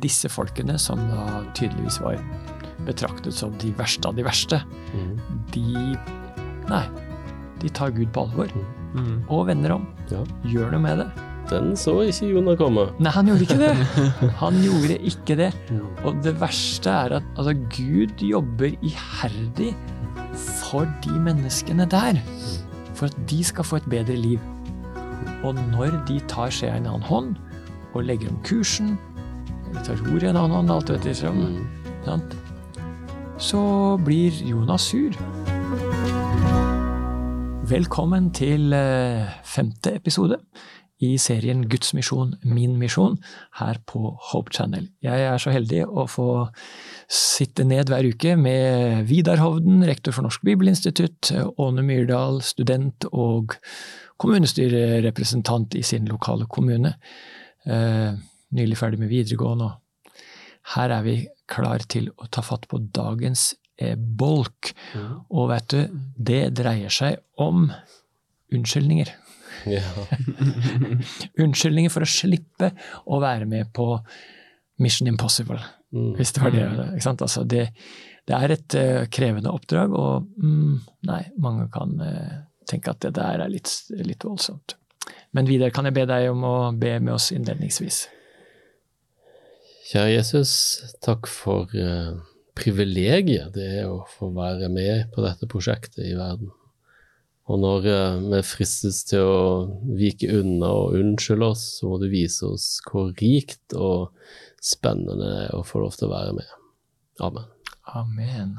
disse 0.00 0.28
folkene, 0.32 0.78
som 0.80 0.98
da 1.10 1.42
tydeligvis 1.54 2.00
var 2.00 2.16
betraktet 2.86 3.34
som 3.36 3.52
de 3.62 3.72
verste 3.78 4.08
av 4.08 4.16
de 4.16 4.24
verste, 4.26 4.62
Mm. 4.92 5.18
de 5.52 5.96
Nei, 6.68 6.84
de 7.60 7.68
tar 7.68 7.90
Gud 7.90 8.12
på 8.12 8.22
alvor 8.28 8.48
Mm. 8.94 9.24
og 9.28 9.46
vender 9.46 9.72
om. 9.72 9.86
Ja. 10.10 10.22
Gjør 10.44 10.70
noe 10.72 10.80
med 10.80 10.98
det. 10.98 11.10
Den 11.50 11.72
så 11.76 11.94
ikke 12.06 12.28
Jonah 12.32 12.56
komme. 12.56 12.84
Nei, 13.00 13.10
han 13.10 13.26
gjorde 13.26 13.42
ikke 13.42 13.58
det. 13.58 13.76
Han 14.42 14.54
gjorde 14.62 14.98
ikke 15.02 15.36
det. 15.36 15.52
Og 16.04 16.22
det 16.22 16.38
verste 16.40 16.88
er 16.90 17.16
at 17.18 17.22
altså, 17.36 17.52
Gud 17.76 18.22
jobber 18.22 18.70
iherdig 18.82 19.74
for 20.34 20.86
de 21.02 21.10
menneskene 21.18 21.88
der. 21.90 22.20
For 22.94 23.06
at 23.06 23.16
de 23.28 23.42
skal 23.44 23.64
få 23.64 23.76
et 23.76 23.88
bedre 23.90 24.16
liv. 24.16 24.38
Og 25.42 25.54
når 25.72 26.04
de 26.06 26.20
tar 26.28 26.48
skjea 26.54 26.74
i 26.76 26.78
en 26.78 26.86
annen 26.86 27.02
hånd 27.02 27.36
og 27.94 28.04
legger 28.04 28.30
om 28.30 28.38
kursen, 28.46 28.94
eller 29.72 29.84
tar 29.86 30.00
roret 30.04 30.26
i 30.26 30.30
en 30.30 30.36
annen 30.36 30.70
alt 30.70 30.90
etter 30.90 31.16
Mm. 31.32 31.64
sant? 32.04 32.36
så 33.38 33.98
blir 34.04 34.30
Jonas 34.46 34.82
sur. 34.82 35.10
Velkommen 37.66 38.30
til 38.32 38.72
eh, 38.72 39.26
femte 39.44 39.94
episode 39.96 40.36
i 41.00 41.16
serien 41.18 41.68
Guds 41.68 41.94
misjon, 41.94 42.36
min 42.44 42.76
misjon, 42.78 43.16
her 43.58 43.78
på 43.86 44.16
Hope 44.30 44.52
Channel. 44.52 44.88
Jeg 45.02 45.24
er 45.26 45.38
så 45.38 45.50
heldig 45.50 45.86
å 45.88 46.06
få 46.06 46.48
sitte 47.08 47.64
ned 47.64 47.88
hver 47.88 48.06
uke 48.06 48.36
med 48.36 49.08
Vidar 49.08 49.40
Hovden, 49.42 49.82
rektor 49.88 50.12
for 50.12 50.22
Norsk 50.22 50.44
Bibelinstitutt, 50.44 51.32
Åne 51.58 51.82
Myrdal, 51.82 52.42
student 52.42 53.08
og 53.10 53.56
kommunestyrerepresentant 54.18 55.74
i 55.74 55.82
sin 55.82 56.06
lokale 56.06 56.46
kommune. 56.46 56.94
Nylig 58.52 58.78
ferdig 58.80 59.00
med 59.00 59.12
videregående. 59.12 59.70
og 59.70 60.12
Her 60.74 60.94
er 60.98 61.06
vi 61.06 61.16
klar 61.50 61.84
til 61.90 62.10
å 62.16 62.28
ta 62.30 62.44
fatt 62.44 62.68
på 62.70 62.80
dagens 62.94 63.52
bolk. 63.96 64.72
Mm. 64.94 65.14
Og 65.30 65.48
vet 65.50 65.72
du, 65.72 65.98
det 66.16 66.42
dreier 66.58 66.92
seg 66.92 67.18
om 67.40 67.70
unnskyldninger. 68.52 69.10
Ja. 69.68 69.82
Unnskyldninger 71.42 71.92
for 71.92 72.04
å 72.04 72.08
slippe 72.08 72.72
å 73.04 73.20
være 73.22 73.48
med 73.48 73.72
på 73.74 73.86
Mission 74.82 75.10
Impossible. 75.10 75.60
Mm. 75.92 76.14
Hvis 76.18 76.34
det 76.36 76.44
var 76.44 76.54
det. 76.54 76.68
ikke 76.94 77.04
sant? 77.04 77.24
Altså 77.24 77.44
det, 77.48 77.66
det 78.28 78.38
er 78.38 78.54
et 78.54 78.78
uh, 78.78 79.02
krevende 79.12 79.52
oppdrag, 79.52 79.92
og 79.92 80.28
mm, 80.40 80.78
nei, 81.08 81.22
mange 81.42 81.68
kan 81.72 81.92
uh, 82.00 82.38
tenke 82.68 82.94
at 82.94 83.02
det 83.04 83.14
der 83.18 83.44
er 83.44 83.52
litt, 83.52 83.70
litt 84.02 84.24
voldsomt. 84.24 84.76
Men 85.36 85.48
Vidar, 85.48 85.72
kan 85.74 85.88
jeg 85.88 85.96
be 85.96 86.06
deg 86.08 86.30
om 86.30 86.44
å 86.46 86.56
be 86.78 86.96
med 87.00 87.16
oss 87.16 87.30
innledningsvis? 87.34 88.04
Kjære 89.82 90.12
Jesus, 90.12 90.52
takk 91.02 91.26
for 91.26 91.72
eh, 91.74 92.12
privilegiet 92.54 93.50
det 93.56 93.68
er 93.80 93.88
å 93.90 94.04
få 94.06 94.28
være 94.34 94.68
med 94.70 95.08
på 95.14 95.24
dette 95.24 95.48
prosjektet 95.50 96.04
i 96.06 96.14
verden. 96.14 96.52
Og 97.50 97.58
når 97.58 97.88
eh, 97.90 98.20
vi 98.30 98.42
fristes 98.46 99.02
til 99.08 99.26
å 99.26 99.40
vike 99.98 100.30
unna 100.38 100.70
og 100.84 100.94
unnskylde 101.00 101.50
oss, 101.50 101.64
så 101.80 101.90
må 101.90 101.98
du 101.98 102.06
vise 102.12 102.46
oss 102.46 102.76
hvor 102.86 103.10
rikt 103.18 103.74
og 103.74 104.14
spennende 104.62 105.18
det 105.18 105.42
er 105.48 105.58
å 105.58 105.64
få 105.66 105.82
lov 105.82 105.98
til 105.98 106.06
å 106.06 106.14
være 106.14 106.38
med. 106.38 106.54
Amen. 107.26 107.50
Amen. 107.92 108.54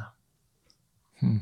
Hm. 1.24 1.42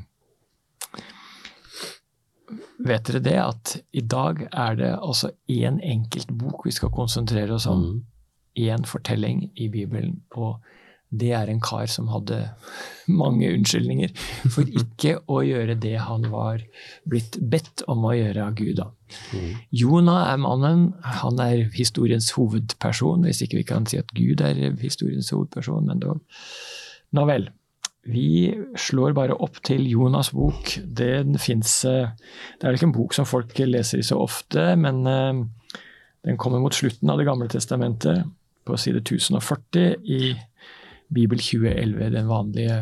Vet 2.82 3.08
dere 3.08 3.22
det, 3.24 3.36
at 3.40 3.74
i 3.90 4.02
dag 4.06 4.46
er 4.46 4.78
det 4.78 4.94
altså 4.94 5.32
én 5.50 5.82
enkelt 5.82 6.30
bok 6.38 6.66
vi 6.66 6.74
skal 6.74 6.94
konsentrere 6.94 7.58
oss 7.58 7.66
om? 7.70 7.82
Mm. 7.82 8.00
Én 8.58 8.86
fortelling 8.88 9.50
i 9.56 9.68
Bibelen, 9.72 10.20
og 10.36 10.60
det 11.12 11.32
er 11.36 11.50
en 11.52 11.60
kar 11.60 11.86
som 11.92 12.08
hadde 12.08 12.38
mange 13.22 13.50
unnskyldninger 13.52 14.12
for 14.52 14.68
ikke 14.82 15.18
å 15.28 15.42
gjøre 15.44 15.76
det 15.80 15.98
han 16.00 16.28
var 16.32 16.64
blitt 17.08 17.38
bedt 17.52 17.84
om 17.92 18.06
å 18.08 18.14
gjøre 18.16 18.46
av 18.46 18.56
Gud. 18.58 18.82
Mm. 19.36 19.48
Jonah 19.82 20.30
er 20.32 20.40
mannen, 20.40 20.86
han 21.20 21.40
er 21.44 21.66
historiens 21.76 22.32
hovedperson, 22.36 23.26
hvis 23.28 23.44
ikke 23.44 23.60
vi 23.60 23.66
kan 23.74 23.88
si 23.88 24.00
at 24.00 24.12
Gud 24.16 24.44
er 24.44 24.60
historiens 24.80 25.32
hovedperson, 25.34 25.90
men 25.90 26.00
dog. 26.02 26.22
Nå 27.12 27.26
vel. 27.28 27.50
Vi 28.02 28.50
slår 28.74 29.12
bare 29.14 29.36
opp 29.44 29.60
til 29.62 29.84
Jonas' 29.86 30.32
bok. 30.34 30.72
Den 30.82 31.36
fins 31.38 31.84
Det 31.84 31.92
er 31.94 32.66
vel 32.66 32.78
ikke 32.80 32.88
en 32.88 32.96
bok 32.96 33.14
som 33.14 33.28
folk 33.28 33.54
leser 33.62 34.02
så 34.02 34.18
ofte, 34.24 34.72
men 34.74 35.06
eh, 35.06 35.44
den 36.26 36.38
kommer 36.38 36.58
mot 36.62 36.74
slutten 36.74 37.10
av 37.10 37.20
Det 37.20 37.28
gamle 37.28 37.46
testamentet, 37.50 38.26
på 38.64 38.76
side 38.78 39.02
1040 39.02 39.96
i 40.04 40.34
Bibel 41.12 41.38
2011, 41.38 42.10
den 42.14 42.28
vanlige 42.30 42.76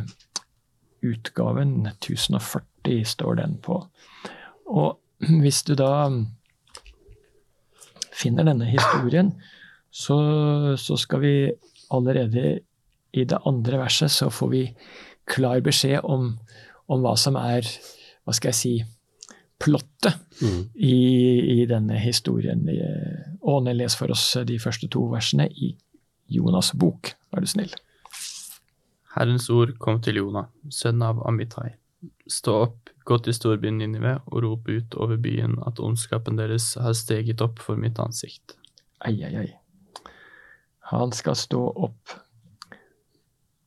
utgaven. 1.03 1.87
1040 1.87 3.05
står 3.05 3.41
den 3.41 3.57
på. 3.65 3.81
Og 4.71 4.99
hvis 5.43 5.63
du 5.67 5.75
da 5.79 6.09
finner 8.13 8.47
denne 8.49 8.69
historien, 8.69 9.33
så, 9.91 10.17
så 10.79 10.97
skal 11.01 11.23
vi 11.25 11.35
allerede 11.91 12.61
i 13.13 13.25
det 13.27 13.41
andre 13.47 13.81
verset 13.81 14.13
så 14.15 14.29
får 14.31 14.51
vi 14.53 14.63
klar 15.31 15.61
beskjed 15.65 16.05
om, 16.07 16.37
om 16.91 17.03
hva 17.03 17.17
som 17.19 17.35
er, 17.41 17.67
hva 18.25 18.35
skal 18.37 18.53
jeg 18.53 18.61
si, 18.61 18.75
plottet 19.61 20.17
Mm. 20.41 20.61
i, 20.75 20.95
i 21.61 21.65
denne 21.69 21.99
historien. 22.01 22.63
Åne, 23.51 23.75
les 23.75 23.97
for 23.99 24.13
oss 24.15 24.25
de 24.47 24.59
første 24.63 24.89
to 24.93 25.05
versene 25.11 25.49
i 25.51 25.75
Jonas' 26.31 26.75
bok, 26.79 27.15
vær 27.33 27.43
du 27.43 27.51
snill. 27.51 27.73
Herrens 29.17 29.49
ord 29.51 29.75
kom 29.83 29.99
til 30.05 30.21
Jonah, 30.21 30.47
sønn 30.71 31.03
av 31.03 31.19
Amitai. 31.27 31.73
Stå 32.31 32.55
opp, 32.69 32.93
gå 33.05 33.19
til 33.25 33.35
storbyen 33.35 33.81
Ninive 33.81 34.21
og 34.31 34.45
rop 34.45 34.69
ut 34.71 34.95
over 35.03 35.19
byen 35.21 35.59
at 35.67 35.83
ondskapen 35.83 36.39
deres 36.39 36.73
har 36.79 36.95
steget 36.95 37.43
opp 37.45 37.59
for 37.59 37.81
mitt 37.81 37.99
ansikt. 38.01 38.55
Ei, 39.07 39.17
ei, 39.27 39.35
ei. 39.43 39.51
Han 40.93 41.13
skal 41.15 41.37
stå 41.39 41.61
opp, 41.87 42.15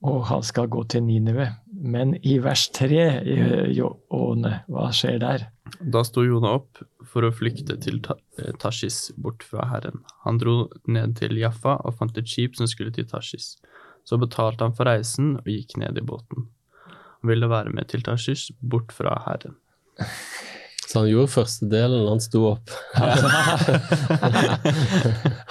og 0.04 0.24
han 0.32 0.44
skal 0.44 0.72
gå 0.72 0.84
til 0.92 1.04
Ninive. 1.06 1.50
Men 1.72 2.16
i 2.24 2.38
vers 2.44 2.70
tre, 2.76 3.06
Åne, 4.14 4.54
hva 4.72 4.90
skjer 4.96 5.20
der? 5.24 5.48
Da 5.80 6.04
sto 6.04 6.24
Jonah 6.26 6.58
opp 6.60 6.82
for 7.08 7.24
å 7.24 7.32
flykte 7.32 7.78
til 7.82 8.02
Ta 8.04 8.18
eh, 8.40 8.52
Tashis 8.60 9.12
bort 9.16 9.44
fra 9.48 9.66
Herren. 9.72 10.02
Han 10.26 10.38
dro 10.42 10.68
ned 10.92 11.16
til 11.20 11.38
Jaffa 11.40 11.78
og 11.88 11.96
fant 12.00 12.18
et 12.20 12.28
skip 12.30 12.58
som 12.60 12.68
skulle 12.68 12.92
til 12.96 13.08
Tashis. 13.08 13.56
Så 14.04 14.20
betalte 14.20 14.64
han 14.68 14.76
for 14.76 14.90
reisen 14.90 15.38
og 15.40 15.48
gikk 15.48 15.78
ned 15.80 15.98
i 16.00 16.04
båten. 16.06 16.50
Han 17.24 17.32
ville 17.32 17.48
være 17.48 17.72
med 17.72 17.88
til 17.88 18.04
Tashish, 18.04 18.52
bort 18.60 18.92
fra 18.92 19.16
Herren. 19.24 19.56
Så 20.84 21.00
han 21.00 21.08
gjorde 21.08 21.32
første 21.32 21.70
delen, 21.72 22.04
han 22.10 22.20
sto 22.22 22.42
opp. 22.52 22.70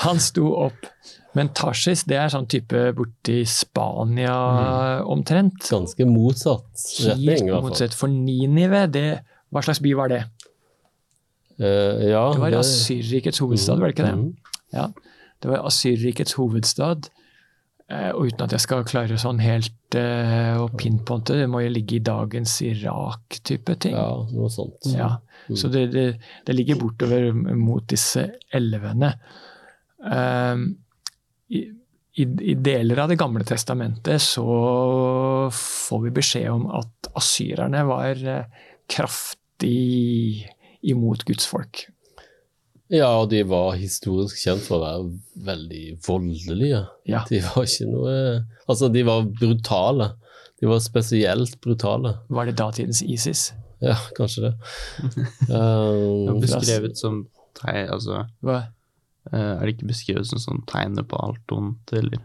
Han 0.05 0.21
sto 0.21 0.51
opp. 0.67 0.85
Men 1.33 1.49
Tashis, 1.57 2.05
det 2.05 2.19
er 2.21 2.29
sånn 2.31 2.45
type 2.51 2.93
borti 2.95 3.41
Spania 3.49 4.35
omtrent. 5.09 5.65
Ganske 5.73 6.05
motsatt 6.07 6.77
retning, 7.09 7.25
i 7.25 7.49
hvert 7.49 7.57
fall. 7.57 7.65
motsatt. 7.71 7.97
For 7.97 8.13
Ninive, 8.13 8.85
det, 8.93 9.07
hva 9.53 9.63
slags 9.65 9.83
by 9.85 9.95
var 9.99 10.13
det? 10.13 10.23
Uh, 11.61 12.01
ja, 12.09 12.27
Det 12.33 12.43
var 12.43 12.61
Asyrrikets 12.63 13.43
hovedstad, 13.45 13.81
var 13.81 13.91
det 13.91 13.97
ikke 13.99 14.09
det? 14.09 14.15
Mm. 14.19 14.55
Ja, 14.73 14.87
det 15.43 15.51
var 15.53 15.67
Asyrrikets 15.69 16.39
hovedstad. 16.39 17.11
Eh, 17.93 18.11
og 18.15 18.31
uten 18.31 18.47
at 18.47 18.55
jeg 18.55 18.63
skal 18.65 18.87
klare 18.89 19.19
sånn 19.21 19.41
helt 19.43 19.97
uh, 19.99 20.63
å 20.63 20.69
pinpointe, 20.79 21.37
det 21.37 21.49
må 21.51 21.61
jo 21.65 21.73
ligge 21.75 21.99
i 21.99 22.05
dagens 22.05 22.55
Irak-type 22.65 23.77
ting. 23.85 23.97
Ja, 23.99 24.23
noe 24.33 24.49
sånt. 24.53 24.87
Ja, 24.95 25.17
Så 25.51 25.69
det, 25.73 25.89
det, 25.93 26.07
det 26.47 26.57
ligger 26.57 26.81
bortover 26.81 27.33
mot 27.35 27.85
disse 27.91 28.29
elvene. 28.55 29.13
Um, 29.99 30.71
i, 31.53 31.67
i, 32.19 32.25
I 32.25 32.55
deler 32.59 33.05
av 33.05 33.13
Det 33.13 33.19
gamle 33.21 33.45
testamentet 33.47 34.19
så 34.25 34.47
får 35.55 36.01
vi 36.07 36.15
beskjed 36.17 36.49
om 36.51 36.65
at 36.81 37.13
asyrerne 37.19 37.85
var 37.87 38.19
eh, 38.19 38.63
kraftig 39.63 40.49
imot 40.83 41.25
Guds 41.25 41.47
folk. 41.47 41.87
Ja, 42.93 43.09
og 43.23 43.31
de 43.31 43.43
var 43.49 43.77
historisk 43.79 44.37
kjent 44.43 44.63
for 44.67 44.77
å 44.77 44.83
være 44.83 45.45
veldig 45.47 45.85
voldelige. 46.05 46.83
Ja. 47.09 47.23
De 47.31 47.39
var 47.41 47.65
ikke 47.65 47.87
noe 47.89 48.17
Altså, 48.69 48.89
de 48.93 49.03
var 49.07 49.25
brutale. 49.25 50.11
De 50.61 50.67
var 50.69 50.79
spesielt 50.85 51.57
brutale. 51.65 52.19
Var 52.29 52.47
det 52.51 52.57
datidens 52.61 53.01
ISIS? 53.03 53.53
Ja, 53.83 53.97
kanskje 54.17 54.49
det. 54.51 54.53
Det 55.49 55.59
Um, 55.59 56.39
beskrevet 56.41 56.97
som 57.01 57.25
tegn, 57.59 57.89
altså, 57.91 58.27
Hva? 58.45 58.61
eh, 59.33 59.39
Er 59.41 59.65
det 59.67 59.75
ikke 59.75 59.89
beskrevet 59.91 60.27
som 60.29 60.39
sånn 60.39 60.63
tegnet 60.71 61.09
på 61.11 61.19
alt 61.19 61.51
ondt, 61.53 61.93
eller 61.93 62.21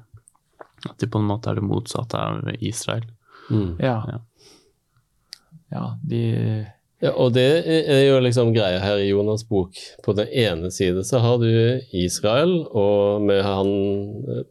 at 0.87 0.97
de 1.01 1.07
på 1.09 1.17
en 1.19 1.25
måte 1.27 1.49
er 1.49 1.55
det 1.57 1.63
motsatte 1.65 2.17
av 2.19 2.51
Israel? 2.59 3.07
mm. 3.49 3.77
Ja. 3.81 3.97
Ja. 4.11 4.19
Ja, 5.71 5.81
de, 6.07 6.21
Ja, 7.01 7.11
og 7.13 7.35
det 7.35 7.43
er 7.67 7.99
jo 8.07 8.15
liksom 8.25 8.55
greia 8.55 8.79
her 8.81 8.97
i 8.97 9.11
Jonas' 9.11 9.43
bok. 9.47 9.75
På 10.03 10.15
den 10.17 10.31
ene 10.33 10.71
side 10.73 11.03
så 11.05 11.19
har 11.21 11.37
du 11.37 11.45
Israel, 11.93 12.55
og 12.73 13.21
med 13.21 13.43
han 13.45 13.69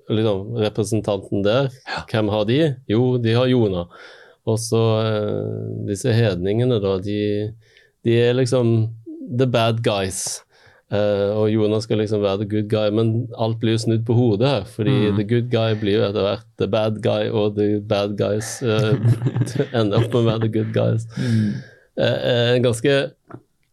liksom, 0.08 0.54
representanten 0.62 1.42
der. 1.42 1.72
Hvem 2.12 2.30
har 2.30 2.44
de? 2.46 2.60
Jo, 2.88 3.16
de 3.18 3.34
har 3.34 3.50
Jonah. 3.50 3.86
Og 4.46 4.60
så 4.62 4.82
eh, 5.02 5.84
disse 5.88 6.12
hedningene, 6.14 6.78
da. 6.78 6.96
De, 7.02 7.18
de, 8.06 8.14
er 8.28 8.36
liksom 8.38 8.92
the 9.26 9.46
bad 9.50 9.82
guys. 9.82 10.44
Eh, 10.94 11.32
og 11.34 11.50
Jonas 11.50 11.82
skal 11.88 11.98
liksom 11.98 12.22
være 12.22 12.44
the 12.44 12.50
good 12.52 12.68
guy, 12.70 12.92
men 12.94 13.26
alt 13.42 13.58
blir 13.58 13.74
jo 13.74 13.82
snudd 13.88 14.04
på 14.06 14.14
hodet 14.14 14.46
her. 14.52 14.68
Fordi 14.70 14.94
Mm. 15.10 15.16
the 15.18 15.26
good 15.34 15.50
guy 15.50 15.74
blir 15.80 15.98
jo 15.98 16.04
etter 16.12 16.22
hvert 16.28 16.46
the 16.62 16.68
bad 16.70 17.02
guy, 17.02 17.26
og 17.26 17.56
the 17.58 17.80
bad 17.82 18.14
guys 18.16 18.60
uh, 18.62 18.94
ender 19.80 19.98
opp 19.98 20.12
med 20.14 20.20
å 20.22 20.28
være 20.30 20.46
the 20.46 20.52
good 20.60 20.70
guys. 20.78 21.08
Eh, 21.18 21.24
eh, 21.26 21.74
ganske 21.96 22.94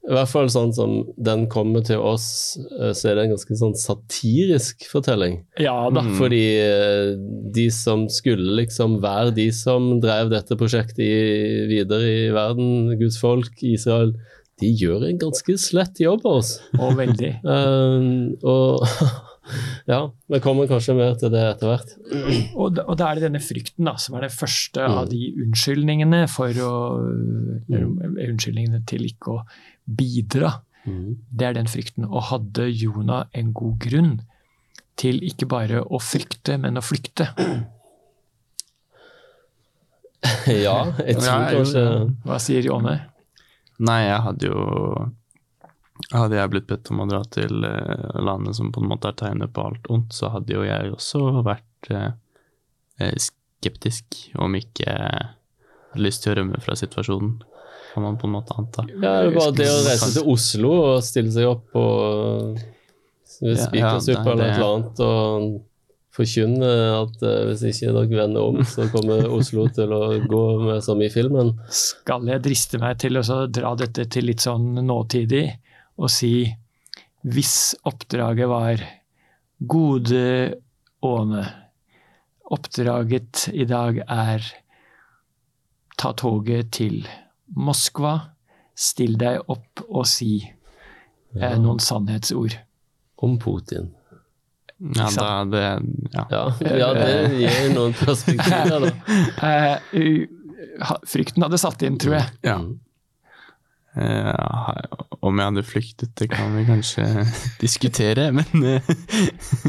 I 0.03 0.11
hvert 0.11 0.31
fall 0.31 0.49
sånn 0.51 0.73
som 0.75 0.93
den 1.15 1.45
kommer 1.51 1.83
til 1.87 2.01
oss, 2.03 2.57
eh, 2.75 2.91
så 2.91 3.09
er 3.09 3.15
det 3.15 3.23
en 3.23 3.33
ganske 3.37 3.55
sånn 3.55 3.75
satirisk 3.79 4.83
fortelling. 4.91 5.37
Ja 5.63 5.77
da. 5.95 6.03
Mm. 6.03 6.13
Fordi 6.19 6.43
eh, 6.59 7.13
de 7.55 7.69
som 7.71 8.09
skulle 8.11 8.57
liksom 8.59 8.97
være 9.03 9.31
de 9.37 9.47
som 9.55 9.93
drev 10.03 10.33
dette 10.33 10.59
prosjektet 10.59 10.99
i, 11.05 11.13
videre 11.71 12.11
i 12.27 12.31
verden, 12.35 12.97
Guds 12.99 13.15
folk, 13.21 13.55
Israel, 13.63 14.11
de 14.59 14.69
gjør 14.75 15.07
en 15.07 15.21
ganske 15.23 15.55
slett 15.59 16.03
jobb 16.03 16.27
av 16.27 16.41
oss. 16.41 16.57
Og 16.75 16.97
veldig. 16.99 17.31
um, 17.47 18.35
og 18.43 18.83
ja, 19.89 19.97
vi 20.31 20.39
kommer 20.39 20.67
kanskje 20.71 20.95
mer 20.95 21.15
til 21.19 21.31
det 21.33 21.41
etter 21.51 21.67
hvert. 21.71 21.93
Og 22.61 22.77
og 22.83 22.93
da 22.99 23.09
er 23.09 23.19
det 23.19 23.25
denne 23.27 23.41
frykten 23.43 23.85
da, 23.89 23.95
som 23.99 24.15
er 24.15 24.27
det 24.27 24.31
første 24.35 24.85
Mm. 24.87 24.97
av 25.01 25.09
de 25.11 25.21
unnskyldningene 25.45 26.21
for 26.31 26.49
å 26.63 26.73
eller, 27.69 28.29
Unnskyldningene 28.29 28.83
til 28.87 29.03
ikke 29.09 29.35
å 29.37 29.43
bidra. 29.87 30.53
Det 30.85 31.45
er 31.47 31.53
den 31.55 31.67
frykten. 31.71 32.05
Og 32.09 32.25
hadde 32.31 32.65
Jonah 32.71 33.25
en 33.33 33.53
god 33.55 33.77
grunn 33.79 34.13
til 34.99 35.21
ikke 35.23 35.47
bare 35.47 35.79
å 35.83 35.99
frykte, 36.03 36.57
men 36.59 36.77
å 36.77 36.83
flykte? 36.83 37.29
Ja, 40.47 40.77
jeg 41.03 41.17
tror 41.19 41.49
kanskje. 41.51 41.81
Hva 42.23 42.37
sier 42.39 42.63
Jone? 42.63 42.93
Nei, 43.83 43.99
jeg 44.05 44.19
hadde 44.23 44.47
jo 44.47 44.61
Hadde 46.11 46.35
jeg 46.37 46.51
blitt 46.51 46.67
bedt 46.67 46.91
om 46.91 47.03
å 47.03 47.07
dra 47.09 47.21
til 47.31 47.63
eh, 47.67 48.19
landet 48.19 48.57
som 48.57 48.73
på 48.73 48.83
en 48.83 48.89
måte 48.91 49.11
er 49.11 49.17
tegnet 49.19 49.53
på 49.55 49.63
alt 49.69 49.87
ondt, 49.93 50.13
så 50.15 50.33
hadde 50.33 50.57
jo 50.57 50.65
jeg 50.67 50.91
også 50.93 51.23
vært 51.45 51.89
eh, 51.93 52.11
eh, 52.99 53.15
skeptisk, 53.21 54.19
om 54.41 54.57
ikke 54.59 54.89
eh, 54.91 55.33
hadde 55.93 56.05
lyst 56.05 56.25
til 56.25 56.33
å 56.33 56.37
rømme 56.41 56.61
fra 56.63 56.75
situasjonen, 56.79 57.37
kan 57.93 58.05
man 58.05 58.17
på 58.19 58.27
en 58.27 58.35
måte 58.35 58.57
anta. 58.57 58.85
Ja, 58.89 58.99
det 58.99 59.13
er 59.13 59.35
bare 59.37 59.57
det 59.57 59.69
å 59.69 59.81
reise 59.85 60.09
til 60.15 60.31
Oslo 60.33 60.73
og 60.81 61.03
stille 61.05 61.33
seg 61.33 61.49
opp 61.49 61.77
og 61.77 62.63
Spikersuppa 63.33 63.77
ja, 63.77 64.33
eller 64.33 64.39
noe 64.39 64.47
et 64.47 64.57
eller 64.57 64.67
annet 64.67 65.03
og 65.03 65.61
forkynne 66.13 66.69
at 66.99 67.23
eh, 67.25 67.39
hvis 67.49 67.63
ikke 67.71 67.93
dere 67.95 68.19
vender 68.21 68.45
om, 68.51 68.59
så 68.67 68.85
kommer 68.93 69.25
Oslo 69.33 69.65
til 69.73 69.93
å 69.95 70.01
gå 70.29 70.43
med 70.61 70.83
som 70.85 71.01
i 71.01 71.09
filmen. 71.13 71.53
Skal 71.73 72.27
jeg 72.29 72.43
driste 72.45 72.81
meg 72.81 72.99
til 73.01 73.17
å 73.17 73.23
dra 73.49 73.73
dette 73.79 74.05
til 74.13 74.29
litt 74.29 74.43
sånn 74.43 74.75
nåtidig 74.85 75.47
og 75.97 76.11
si 76.11 76.35
hvis 77.23 77.75
oppdraget 77.87 78.49
var 78.51 78.81
Gode 79.63 80.55
Åne, 81.03 81.43
oppdraget 82.51 83.47
i 83.55 83.63
dag 83.67 84.01
er 84.03 84.43
ta 85.99 86.11
toget 86.19 86.73
til 86.75 87.05
Moskva, 87.55 88.17
still 88.75 89.15
deg 89.19 89.39
opp 89.51 89.83
og 89.87 90.07
si 90.09 90.41
eh, 90.43 91.57
noen 91.61 91.79
sannhetsord. 91.83 92.57
Om 93.23 93.37
Putin. 93.39 93.93
Ja, 94.97 95.07
da, 95.15 95.27
det, 95.47 95.63
ja. 96.11 96.23
Ja, 96.27 96.41
ja 96.75 96.89
det 96.97 97.11
gir 97.39 97.69
noen 97.75 97.93
perspektiver, 97.95 98.89
da. 98.89 98.91
Eh, 99.93 100.97
frykten 101.07 101.43
hadde 101.45 101.59
satt 101.61 101.83
inn, 101.85 101.99
tror 102.01 102.17
jeg. 102.17 102.31
Ja. 102.47 102.57
Eh, 103.93 104.85
om 105.21 105.37
jeg 105.37 105.51
hadde 105.51 105.63
flyktet, 105.67 106.13
det 106.17 106.27
kan 106.31 106.55
vi 106.55 106.63
kanskje 106.65 107.05
diskutere, 107.63 108.31
men 108.33 108.63
uh. 108.65 108.93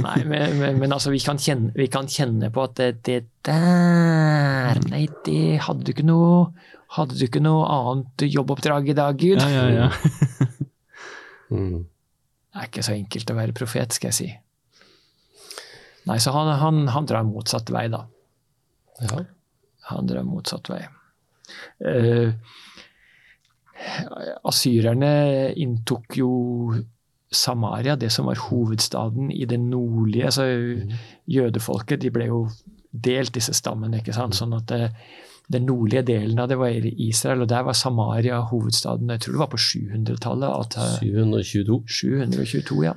Nei, 0.00 0.21
men, 0.31 0.55
men, 0.61 0.79
men 0.81 0.94
altså, 0.97 1.12
vi 1.12 1.21
kan, 1.21 1.41
kjenne, 1.41 1.75
vi 1.76 1.91
kan 1.93 2.09
kjenne 2.09 2.49
på 2.55 2.65
at 2.65 2.79
det, 2.81 2.88
det 3.05 3.19
der 3.44 4.81
Nei, 4.88 5.05
det 5.26 5.61
hadde 5.67 5.85
du 5.85 5.93
ikke 5.93 6.06
noe 6.09 6.47
Hadde 6.94 7.19
du 7.19 7.26
ikke 7.26 7.43
noe 7.43 7.67
annet 7.69 8.25
jobboppdrag 8.29 8.88
i 8.93 8.97
dag, 8.97 9.19
Gud? 9.19 9.43
Ja, 9.43 9.67
ja, 9.69 9.88
ja. 9.88 9.91
Mm. 11.55 11.85
Det 11.85 12.62
er 12.62 12.67
ikke 12.67 12.82
så 12.82 12.94
enkelt 12.97 13.31
å 13.31 13.35
være 13.37 13.55
profet, 13.55 13.93
skal 13.94 14.09
jeg 14.09 14.17
si. 14.17 14.29
Nei, 16.09 16.17
så 16.19 16.32
han, 16.35 16.49
han, 16.59 16.81
han 16.91 17.06
drar 17.06 17.23
motsatt 17.29 17.71
vei, 17.71 17.85
da. 17.93 18.00
Ja. 19.05 19.21
Han 19.91 20.09
drar 20.09 20.26
motsatt 20.26 20.71
vei. 20.73 20.81
Eh, 21.85 22.32
asyrerne 24.44 25.53
inntok 25.61 26.19
jo 26.19 26.31
Samaria, 27.35 27.97
det 27.99 28.12
som 28.15 28.29
var 28.31 28.38
hovedstaden 28.49 29.31
i 29.35 29.44
det 29.50 29.59
nordlige. 29.61 30.31
altså 30.31 30.47
Jødefolket 31.26 32.03
de 32.05 32.12
ble 32.15 32.29
jo 32.31 32.41
delt, 32.94 33.35
disse 33.35 33.55
stammene. 33.56 33.99
ikke 33.99 34.15
sant? 34.15 34.37
Sånn 34.38 34.55
at 34.55 34.71
det, 34.71 34.93
den 35.50 35.67
nordlige 35.67 36.05
delen 36.06 36.38
av 36.41 36.49
det 36.49 36.59
var 36.61 36.71
Israel, 36.71 37.43
og 37.44 37.50
der 37.50 37.65
var 37.67 37.76
Samaria 37.76 38.41
hovedstaden. 38.50 39.11
Jeg 39.11 39.25
tror 39.25 39.35
det 39.35 39.43
var 39.43 39.53
på 39.53 39.62
700-tallet. 39.65 40.49
eh, 40.79 40.99
722. 41.03 41.81
722, 41.88 42.85
ja. 42.87 42.94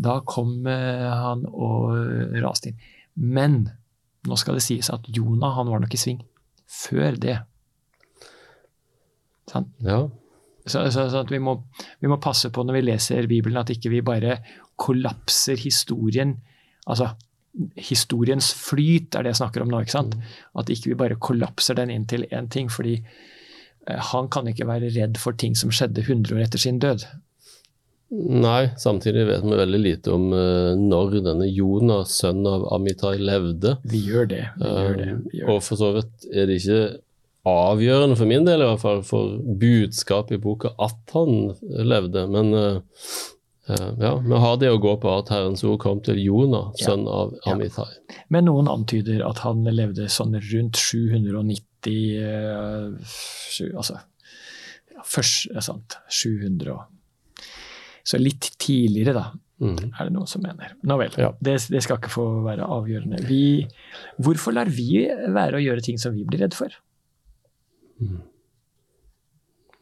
Da 0.00 0.18
kom 0.26 0.66
eh, 0.66 1.06
han 1.06 1.46
og 1.46 1.94
raste 2.42 2.72
inn. 2.72 2.82
Men 3.14 3.62
nå 4.26 4.36
skal 4.36 4.58
det 4.58 4.64
sies 4.66 4.90
at 4.92 5.06
Jonah 5.08 5.54
han 5.56 5.70
var 5.70 5.80
nok 5.80 5.94
i 5.94 6.00
sving 6.00 6.20
før 6.70 7.16
det. 7.20 7.38
Sant? 9.50 9.72
Ja. 9.84 10.04
Så, 10.66 10.84
så, 10.94 11.06
så 11.10 11.24
vi, 11.30 11.40
må, 11.42 11.56
vi 12.00 12.10
må 12.10 12.20
passe 12.22 12.50
på 12.54 12.62
når 12.64 12.78
vi 12.78 12.86
leser 12.90 13.28
Bibelen, 13.30 13.58
at 13.60 13.72
ikke 13.72 13.92
vi 13.92 14.04
bare 14.06 14.38
kollapser 14.80 15.58
historien. 15.60 16.36
Altså, 16.86 17.10
historiens 17.80 18.52
flyt 18.54 19.16
er 19.16 19.26
det 19.26 19.34
jeg 19.34 19.40
snakker 19.42 19.64
om 19.64 19.72
nå. 19.72 19.82
ikke 19.82 19.96
sant? 19.96 20.14
At 20.58 20.70
ikke 20.70 20.92
vi 20.92 21.00
bare 21.00 21.18
kollapser 21.20 21.78
den 21.80 21.92
inn 21.94 22.06
til 22.10 22.28
én 22.30 22.50
ting. 22.52 22.70
fordi 22.70 23.00
eh, 23.00 23.98
han 24.12 24.28
kan 24.28 24.48
ikke 24.48 24.68
være 24.68 24.92
redd 24.94 25.18
for 25.18 25.32
ting 25.32 25.56
som 25.58 25.72
skjedde 25.74 26.06
100 26.06 26.36
år 26.36 26.46
etter 26.46 26.62
sin 26.62 26.78
død. 26.78 27.08
Nei, 28.10 28.72
samtidig 28.78 29.22
vet 29.28 29.44
vi 29.46 29.54
veldig 29.54 29.78
lite 29.78 30.10
om 30.10 30.32
uh, 30.34 30.74
når 30.74 31.20
denne 31.22 31.46
Jonas, 31.46 32.16
sønn 32.18 32.42
av 32.48 32.64
Amitai, 32.74 33.20
levde. 33.22 33.76
Vi 33.86 34.00
gjør 34.08 34.26
det. 34.32 34.46
vi 34.58 34.66
gjør 34.66 34.96
det, 34.98 35.06
Eh, 35.06 35.20
vi 35.30 35.38
gjør 35.38 35.46
det. 35.46 35.54
og 35.54 35.62
for 35.62 35.78
så 35.78 35.92
vidt 35.94 36.26
er 36.34 36.50
det 36.50 36.56
ikke 36.58 36.80
avgjørende 37.48 38.16
for 38.18 38.26
min 38.28 38.44
del, 38.44 38.60
i 38.62 38.68
hvert 38.68 38.82
fall 38.82 39.02
for 39.06 39.38
budskapet 39.60 40.36
i 40.36 40.40
boka, 40.42 40.74
at 40.78 41.14
han 41.14 41.54
levde. 41.88 42.26
Men 42.28 42.52
eh, 42.54 42.80
eh, 43.70 43.86
ja, 44.02 44.12
vi 44.20 44.40
har 44.44 44.58
det 44.60 44.70
å 44.74 44.80
gå 44.82 44.92
på 45.00 45.14
at 45.18 45.32
Herrens 45.32 45.64
ord 45.64 45.78
kom 45.80 46.00
til 46.04 46.20
Jonah, 46.20 46.70
Ja. 46.80 46.90
sønn 46.90 47.06
av 47.08 47.32
Ja. 47.46 47.54
Amitai. 47.54 47.88
Men 48.28 48.44
noen 48.50 48.68
antyder 48.68 49.24
at 49.28 49.38
han 49.46 49.64
levde 49.64 50.08
sånn 50.12 50.36
rundt 50.36 50.76
790 50.76 51.64
uh, 52.20 52.90
sju- 53.08 53.72
Altså 53.74 53.96
først, 55.08 55.46
er 55.56 55.60
sant, 55.64 55.96
700 56.12 56.74
og 56.74 56.82
Så 58.04 58.18
litt 58.20 58.50
tidligere, 58.58 59.12
da, 59.14 59.30
Mm. 59.60 59.92
er 60.00 60.04
det 60.08 60.12
noen 60.12 60.26
som 60.28 60.40
mener. 60.42 60.72
Nå 60.82 60.96
vel, 60.98 61.10
Ja. 61.18 61.32
det, 61.40 61.58
det 61.70 61.82
skal 61.82 61.98
ikke 61.98 62.08
få 62.10 62.42
være 62.44 62.64
avgjørende. 62.64 63.20
Vi, 63.28 63.66
hvorfor 64.18 64.54
lar 64.56 64.64
vi 64.72 65.06
være 65.28 65.58
å 65.58 65.62
gjøre 65.62 65.82
ting 65.84 65.98
som 65.98 66.14
vi 66.14 66.24
blir 66.24 66.40
redd 66.40 66.54
for? 66.54 66.68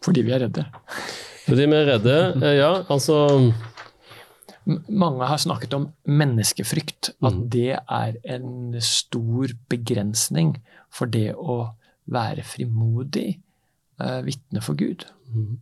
Fordi 0.05 0.23
vi 0.23 0.33
er 0.33 0.45
redde. 0.47 0.65
Fordi 1.49 1.65
vi 1.67 1.77
er 1.79 1.87
redde, 1.95 2.17
eh, 2.43 2.57
ja, 2.61 2.73
altså 2.91 3.53
Mange 4.89 5.25
har 5.25 5.39
snakket 5.41 5.73
om 5.73 5.87
menneskefrykt, 6.05 7.09
at 7.25 7.33
Mhm. 7.33 7.49
det 7.51 7.79
er 7.89 8.13
en 8.25 8.77
stor 8.81 9.49
begrensning 9.71 10.59
for 10.91 11.07
det 11.07 11.35
å 11.35 11.71
være 12.07 12.43
frimodig 12.45 13.41
eh, 14.01 14.21
vitne 14.23 14.61
for 14.63 14.75
Gud. 14.75 15.07
Mhm. 15.33 15.59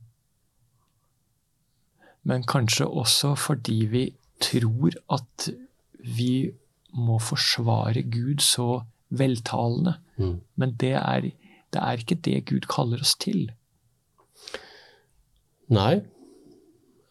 Men 2.24 2.42
kanskje 2.42 2.86
også 2.90 3.34
fordi 3.38 3.86
vi 3.86 4.04
tror 4.40 4.90
at 5.08 5.48
vi 6.16 6.52
må 6.96 7.18
forsvare 7.20 8.02
Gud 8.10 8.42
så 8.42 8.82
veltalende. 9.12 9.96
Mhm. 10.18 10.40
Men 10.56 10.72
det 10.80 10.92
er, 10.94 11.30
det 11.76 11.84
er 11.84 12.02
ikke 12.02 12.20
det 12.24 12.42
Gud 12.50 12.68
kaller 12.72 13.04
oss 13.04 13.14
til. 13.20 13.46
Nei. 15.72 16.00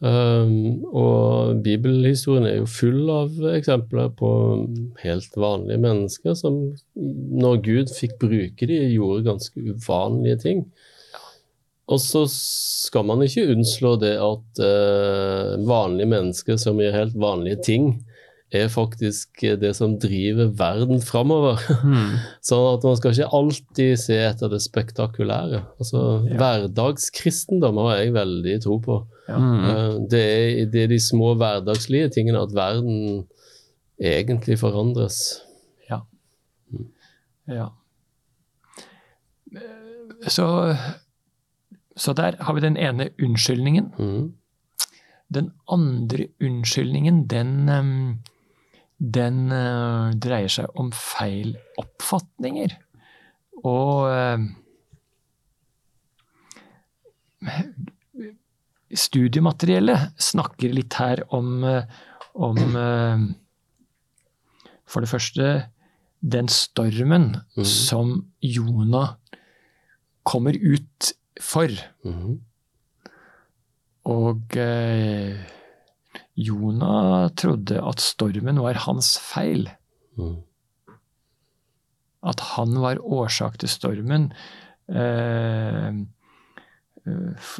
Um, 0.06 0.84
og 0.92 1.62
bibelhistorien 1.64 2.46
er 2.46 2.58
jo 2.60 2.68
full 2.70 3.08
av 3.10 3.38
eksempler 3.56 4.10
på 4.20 4.30
helt 5.02 5.38
vanlige 5.40 5.82
mennesker 5.82 6.36
som, 6.38 6.60
når 6.96 7.62
Gud 7.66 7.94
fikk 7.96 8.18
bruke 8.22 8.68
de, 8.70 8.82
gjorde 8.92 9.26
ganske 9.30 9.64
uvanlige 9.72 10.42
ting. 10.44 10.66
Og 11.90 12.02
så 12.02 12.26
skal 12.30 13.06
man 13.08 13.24
ikke 13.24 13.48
unnslå 13.54 13.96
det 14.02 14.16
at 14.20 14.62
uh, 14.62 15.56
vanlige 15.66 16.12
mennesker 16.12 16.60
som 16.62 16.82
gjør 16.82 17.00
helt 17.00 17.18
vanlige 17.22 17.62
ting, 17.66 17.90
er 18.54 18.68
faktisk 18.70 19.42
det 19.62 19.72
som 19.75 19.96
driver 20.00 20.52
verden 20.58 21.02
framover. 21.02 21.60
Mm. 21.84 22.18
sånn 22.46 22.68
at 22.75 22.86
man 22.86 23.00
skal 23.00 23.16
ikke 23.16 23.32
alltid 23.40 23.96
se 24.00 24.20
etter 24.28 24.52
det 24.54 24.62
spektakulære. 24.64 25.64
Altså, 25.80 26.04
Ja. 26.30 26.38
Hverdagskristendom 26.40 27.80
har 27.84 27.98
jeg 28.04 28.14
veldig 28.16 28.60
tro 28.64 28.78
på. 28.86 29.00
Ja. 29.28 29.40
Mm. 29.42 29.66
Eh, 29.66 29.96
det, 30.12 30.22
er, 30.22 30.66
det 30.72 30.84
er 30.86 30.94
de 30.94 31.02
små 31.02 31.34
hverdagslige 31.40 32.12
tingene 32.14 32.44
at 32.46 32.54
verden 32.56 33.25
egentlig 34.00 34.60
forandres. 34.62 35.42
Ja. 37.48 37.68
Så, 40.28 40.75
så 41.98 42.14
der 42.14 42.36
har 42.40 42.54
vi 42.54 42.62
den 42.62 42.78
ene 42.78 43.10
unnskyldningen. 43.24 43.92
Mm. 44.00 44.34
Den 45.34 45.52
andre 45.72 46.28
unnskyldningen, 46.42 47.28
den, 47.28 47.70
em, 47.70 48.20
den 49.00 49.52
uh, 49.52 50.14
dreier 50.16 50.50
seg 50.50 50.72
om 50.80 50.92
feil 50.96 51.56
oppfatninger. 51.82 52.78
Og 53.66 54.08
uh, 54.08 54.40
Studiemateriellet 58.96 60.14
snakker 60.22 60.72
litt 60.74 60.94
her 61.00 61.24
om, 61.36 61.64
eh, 61.68 61.84
om 62.36 62.60
For 64.86 65.02
det 65.02 65.10
første 65.10 65.48
den 66.22 66.48
stormen 66.48 67.42
Mhm. 67.58 67.66
som 67.66 68.32
Jonah 68.42 69.16
kommer 70.24 70.54
ut 70.54 71.14
for. 71.42 71.68
Mhm. 72.06 72.40
Og 74.06 74.58
eh, 74.58 75.36
Jonah 76.36 77.30
trodde 77.39 77.80
at 77.80 78.04
stormen 78.04 78.60
var 78.63 78.82
hans 78.86 79.15
feil. 79.24 79.70
Mm. 80.20 80.42
At 82.25 82.42
han 82.56 82.75
var 82.82 83.00
årsak 83.00 83.60
til 83.62 83.72
stormen. 83.72 84.32
Eh, 84.89 86.01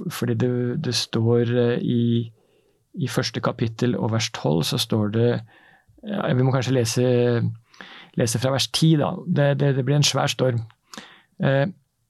fordi 0.10 0.34
det, 0.34 0.52
det 0.86 0.96
står 0.96 1.54
eh, 1.54 1.78
i, 1.80 2.32
i 2.94 3.08
første 3.08 3.42
kapittel 3.42 3.96
og 3.96 4.12
vers 4.14 4.30
12 4.34 4.64
så 4.72 4.78
står 4.82 5.14
det 5.16 5.30
ja, 6.06 6.34
Vi 6.34 6.44
må 6.44 6.52
kanskje 6.54 6.76
lese, 6.76 7.06
lese 8.20 8.42
fra 8.42 8.54
vers 8.54 8.68
10, 8.68 8.96
da. 9.02 9.12
Det, 9.26 9.50
det, 9.62 9.74
det 9.80 9.86
ble 9.88 10.00
en 10.00 10.06
svær 10.06 10.30
storm. 10.32 10.66
Eh, 11.40 11.66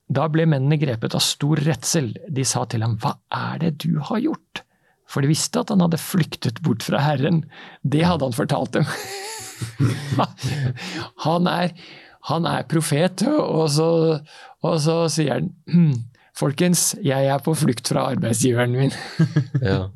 da 0.06 0.28
ble 0.30 0.46
mennene 0.50 0.78
grepet 0.82 1.16
av 1.18 1.24
stor 1.24 1.62
redsel. 1.66 2.14
De 2.30 2.46
sa 2.46 2.66
til 2.70 2.86
ham, 2.86 2.98
hva 3.02 3.16
er 3.34 3.62
det 3.64 3.76
du 3.86 3.98
har 4.10 4.22
gjort? 4.22 4.66
For 5.10 5.22
de 5.22 5.30
visste 5.30 5.62
at 5.62 5.72
han 5.74 5.84
hadde 5.84 6.02
flyktet 6.02 6.62
bort 6.66 6.86
fra 6.86 7.02
Herren. 7.04 7.44
Det 7.84 8.04
hadde 8.06 8.26
han 8.26 8.36
fortalt 8.36 8.74
dem. 8.76 8.88
han, 11.28 11.48
er, 11.52 11.76
han 12.32 12.50
er 12.50 12.68
profet, 12.72 13.24
og 13.30 13.70
så, 13.76 13.90
og 14.66 14.78
så 14.84 14.98
sier 15.14 15.38
han 15.38 15.54
«Hm, 15.72 15.94
Folkens, 16.36 16.90
jeg 17.00 17.30
er 17.32 17.40
på 17.40 17.54
flukt 17.56 17.88
fra 17.88 18.10
arbeidsgiveren 18.12 18.74
min. 18.76 18.96
Ja. 19.64 19.86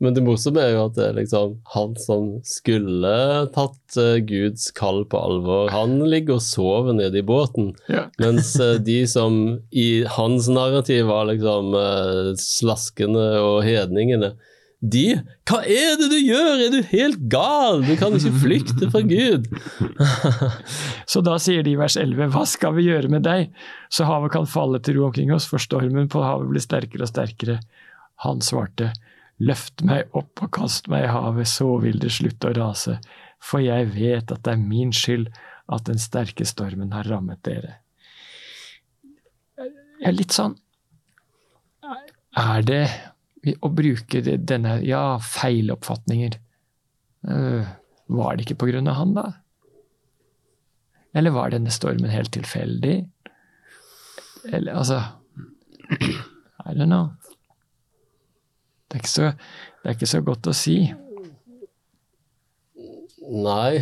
Men 0.00 0.16
det 0.16 0.22
morsomme 0.24 0.62
er 0.64 0.74
jo 0.74 0.84
at 0.88 0.94
det 0.96 1.06
er 1.10 1.16
liksom 1.18 1.58
han 1.74 1.94
som 2.00 2.28
skulle 2.48 3.14
tatt 3.52 3.98
uh, 4.00 4.16
Guds 4.24 4.70
kall 4.76 5.02
på 5.10 5.20
alvor, 5.20 5.68
han 5.72 5.98
ligger 6.08 6.38
og 6.38 6.44
sover 6.44 6.96
nede 6.96 7.20
i 7.20 7.26
båten. 7.26 7.74
Ja. 7.92 8.06
Mens 8.22 8.54
uh, 8.60 8.78
de 8.80 9.02
som 9.10 9.58
i 9.70 10.06
hans 10.16 10.48
narrativ 10.48 11.10
var 11.10 11.28
liksom 11.28 11.74
uh, 11.76 12.32
slaskene 12.40 13.26
og 13.44 13.60
hedningene, 13.66 14.34
de 14.80 15.18
Hva 15.44 15.58
er 15.68 15.98
det 16.00 16.06
du 16.08 16.16
gjør? 16.16 16.62
Er 16.64 16.70
du 16.72 16.78
helt 16.88 17.18
gal? 17.28 17.82
Du 17.84 17.92
kan 18.00 18.14
ikke 18.16 18.32
flykte 18.40 18.88
fra 18.88 19.02
Gud. 19.04 19.50
Så 21.10 21.20
da 21.26 21.36
sier 21.42 21.66
de 21.66 21.74
i 21.74 21.76
vers 21.76 21.98
11, 22.00 22.30
hva 22.32 22.46
skal 22.48 22.72
vi 22.78 22.86
gjøre 22.86 23.10
med 23.12 23.26
deg? 23.28 23.50
Så 23.92 24.08
havet 24.08 24.32
kan 24.32 24.48
falle 24.48 24.80
til 24.80 24.96
ro 24.96 25.10
omkring 25.10 25.34
oss, 25.36 25.50
for 25.50 25.60
stormen 25.60 26.08
på 26.08 26.24
havet 26.24 26.48
blir 26.48 26.64
sterkere 26.64 27.04
og 27.04 27.12
sterkere. 27.12 27.58
Han 28.24 28.40
svarte, 28.44 28.94
løft 29.40 29.84
meg 29.86 30.10
opp 30.16 30.42
og 30.44 30.52
kast 30.54 30.88
meg 30.92 31.06
i 31.06 31.12
havet, 31.12 31.48
så 31.48 31.68
vil 31.82 32.00
det 32.02 32.12
slutte 32.12 32.50
å 32.50 32.56
rase, 32.56 32.98
for 33.40 33.62
jeg 33.64 33.88
vet 33.94 34.32
at 34.32 34.42
det 34.44 34.52
er 34.52 34.60
min 34.62 34.92
skyld 34.92 35.30
at 35.70 35.86
den 35.88 36.00
sterke 36.02 36.44
stormen 36.48 36.92
har 36.92 37.08
rammet 37.08 37.40
dere. 37.46 37.78
Jeg 40.00 40.08
er 40.08 40.16
litt 40.16 40.32
sånn 40.32 40.54
Er 42.40 42.62
det 42.64 42.84
å 43.60 43.68
bruke 43.72 44.20
denne 44.24 44.78
Ja, 44.84 45.18
feiloppfatninger. 45.20 46.36
Øh, 47.28 47.68
var 48.08 48.36
det 48.36 48.46
ikke 48.46 48.60
på 48.62 48.68
grunn 48.70 48.88
av 48.88 48.96
han, 49.00 49.14
da? 49.16 49.26
Eller 51.16 51.34
var 51.34 51.52
denne 51.52 51.72
stormen 51.74 52.12
helt 52.12 52.32
tilfeldig? 52.36 52.96
Eller 54.52 54.76
altså 54.78 55.02
I 56.66 56.74
don't 56.76 56.86
know. 56.86 57.10
Det 58.90 58.98
er 58.98 59.04
ikke 59.04 59.12
så, 59.12 59.30
det 59.80 59.86
er 59.86 59.96
ikke 59.96 60.10
så 60.10 60.20
godt 60.26 60.50
å 60.50 60.56
si. 60.56 60.76
Nei, 63.30 63.78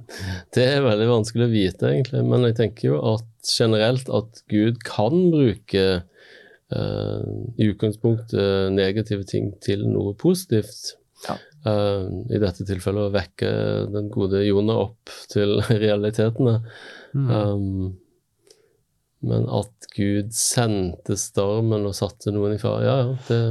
det 0.54 0.64
er 0.76 0.84
veldig 0.84 1.08
vanskelig 1.10 1.48
å 1.48 1.52
vite, 1.52 1.90
egentlig. 1.90 2.22
Men 2.28 2.46
jeg 2.46 2.58
tenker 2.60 2.92
jo 2.92 3.00
at 3.16 3.26
generelt 3.50 4.10
at 4.14 4.42
Gud 4.52 4.78
kan 4.86 5.16
bruke 5.32 5.86
uh, 6.04 7.22
i 7.58 7.70
utgangspunktet 7.72 8.70
negative 8.76 9.26
ting 9.26 9.50
til 9.64 9.82
noe 9.90 10.14
positivt. 10.18 10.94
Ja. 11.26 11.34
Uh, 11.66 12.06
I 12.30 12.38
dette 12.42 12.66
tilfellet 12.68 13.08
å 13.08 13.14
vekke 13.16 13.50
den 13.90 14.10
gode 14.14 14.44
Jonah 14.46 14.84
opp 14.86 15.10
til 15.32 15.58
realitetene. 15.84 16.60
Mm. 17.18 17.26
Um, 17.26 17.90
men 19.26 19.50
at 19.54 19.90
Gud 19.94 20.30
sendte 20.34 21.18
stormen 21.18 21.86
og 21.86 21.94
satte 21.94 22.30
noen 22.34 22.56
i 22.56 22.62
fare, 22.62 22.86
ja 22.86 22.96
ja, 23.02 23.12
det 23.28 23.42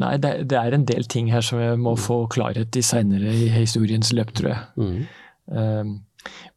Nei, 0.00 0.16
det, 0.18 0.48
det 0.48 0.56
er 0.56 0.72
en 0.74 0.86
del 0.88 1.04
ting 1.04 1.28
her 1.32 1.44
som 1.44 1.60
jeg 1.60 1.76
må 1.78 1.92
få 2.00 2.22
klarhet 2.32 2.76
i 2.76 2.82
seinere 2.86 3.28
i 3.34 3.50
historiens 3.52 4.12
løp, 4.16 4.32
tror 4.38 4.54
jeg. 4.54 4.64
mm, 4.76 5.02
Um, 5.52 5.88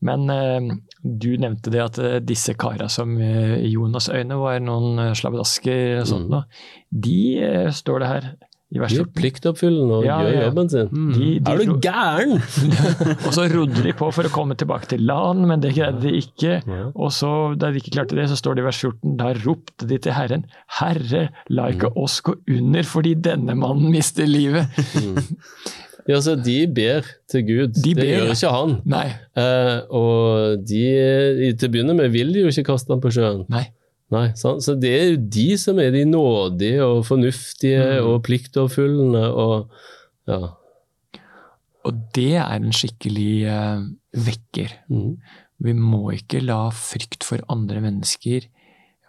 Men 0.06 0.30
eh, 0.30 0.68
du 1.02 1.32
nevnte 1.42 1.72
det 1.74 1.80
at 1.82 1.98
eh, 1.98 2.20
disse 2.22 2.54
kara 2.54 2.86
som 2.88 3.16
eh, 3.18 3.56
i 3.66 3.72
Jonas' 3.74 4.12
øyne 4.14 4.38
var 4.38 4.60
noen 4.62 5.00
eh, 5.02 5.14
slabbedasker 5.18 6.04
og 6.04 6.08
sånt 6.12 6.28
Mm. 6.30 6.36
noe, 6.36 6.44
de 6.94 7.72
står 7.74 8.00
det 8.04 8.08
her 8.12 8.28
De 8.74 8.80
er 8.82 8.90
14. 8.90 9.12
pliktoppfyllende 9.16 9.98
og 10.00 10.06
Ja, 10.08 10.16
gjør 10.26 10.40
jobben 10.48 10.70
sin. 10.74 10.88
Mm. 10.92 11.12
De, 11.14 11.28
de 11.40 11.52
Er 11.52 11.60
du 11.62 11.76
gæren?! 11.86 12.34
og 13.28 13.32
så 13.38 13.46
rodde 13.54 13.84
de 13.86 13.94
på 13.96 14.10
for 14.12 14.26
å 14.28 14.32
komme 14.34 14.58
tilbake 14.58 14.90
til 14.92 15.04
land, 15.06 15.46
men 15.48 15.62
det 15.64 15.76
greide 15.78 16.02
de 16.02 16.16
ikke. 16.18 16.58
Ja. 16.66 16.88
Og 16.98 17.14
så, 17.14 17.30
da 17.62 17.70
de 17.72 17.80
ikke 17.80 17.94
klarte 18.00 18.18
det, 18.18 18.26
så 18.32 18.36
står 18.40 18.58
det 18.58 18.66
i 18.66 18.68
vers 18.68 18.82
14, 18.82 19.14
da 19.22 19.30
ropte 19.46 19.88
de 19.88 20.00
til 20.02 20.18
Herren, 20.18 20.48
Herre, 20.82 21.28
la 21.54 21.70
ikke 21.72 21.92
Mm. 21.94 22.02
oss 22.04 22.18
gå 22.26 22.34
under 22.58 22.84
fordi 22.90 23.14
denne 23.30 23.54
mannen 23.56 23.92
mister 23.94 24.26
livet. 24.28 24.66
Ja, 26.10 26.20
så 26.22 26.36
de 26.38 26.58
ber 26.70 27.06
til 27.32 27.42
Gud. 27.48 27.78
De 27.82 27.94
det 27.98 28.06
gjør 28.12 28.34
ikke 28.36 28.52
han. 28.54 28.76
Nei, 28.86 29.08
Eh, 29.36 29.80
og 29.92 30.62
de, 30.64 30.84
til 31.60 31.68
å 31.68 31.72
begynne 31.74 31.96
med, 31.98 32.12
vil 32.14 32.30
de 32.34 32.44
jo 32.46 32.52
ikke 32.54 32.64
kaste 32.74 32.94
han 32.94 33.02
på 33.04 33.10
sjøen. 33.12 33.46
nei. 33.52 33.66
Nei, 34.14 34.28
sant? 34.38 34.62
Så 34.62 34.76
det 34.78 34.92
er 34.94 35.08
jo 35.10 35.22
de 35.34 35.48
som 35.58 35.80
er 35.82 35.90
de 35.96 36.04
nådige 36.06 36.84
og 36.86 37.06
fornuftige 37.08 37.82
Mm. 38.02 38.10
og 38.12 38.24
pliktoppfyllende 38.28 39.24
og 39.34 39.72
ja. 40.30 40.54
Og 41.86 41.98
det 42.16 42.36
er 42.42 42.56
en 42.56 42.74
skikkelig 42.74 43.46
uh, 43.46 43.82
vekker. 44.14 44.72
Mm. 44.90 45.18
Vi 45.62 45.74
må 45.74 46.12
ikke 46.16 46.42
la 46.42 46.70
frykt 46.74 47.24
for 47.24 47.42
andre 47.50 47.82
mennesker 47.82 48.48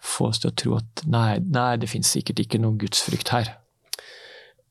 få 0.04 0.28
oss 0.28 0.42
til 0.42 0.50
å 0.52 0.56
tro 0.60 0.74
at 0.76 1.04
nei, 1.08 1.38
nei 1.40 1.76
det 1.80 1.88
finnes 1.88 2.10
sikkert 2.12 2.42
ikke 2.44 2.60
noe 2.60 2.76
gudsfrykt 2.78 3.32
her. 3.32 3.54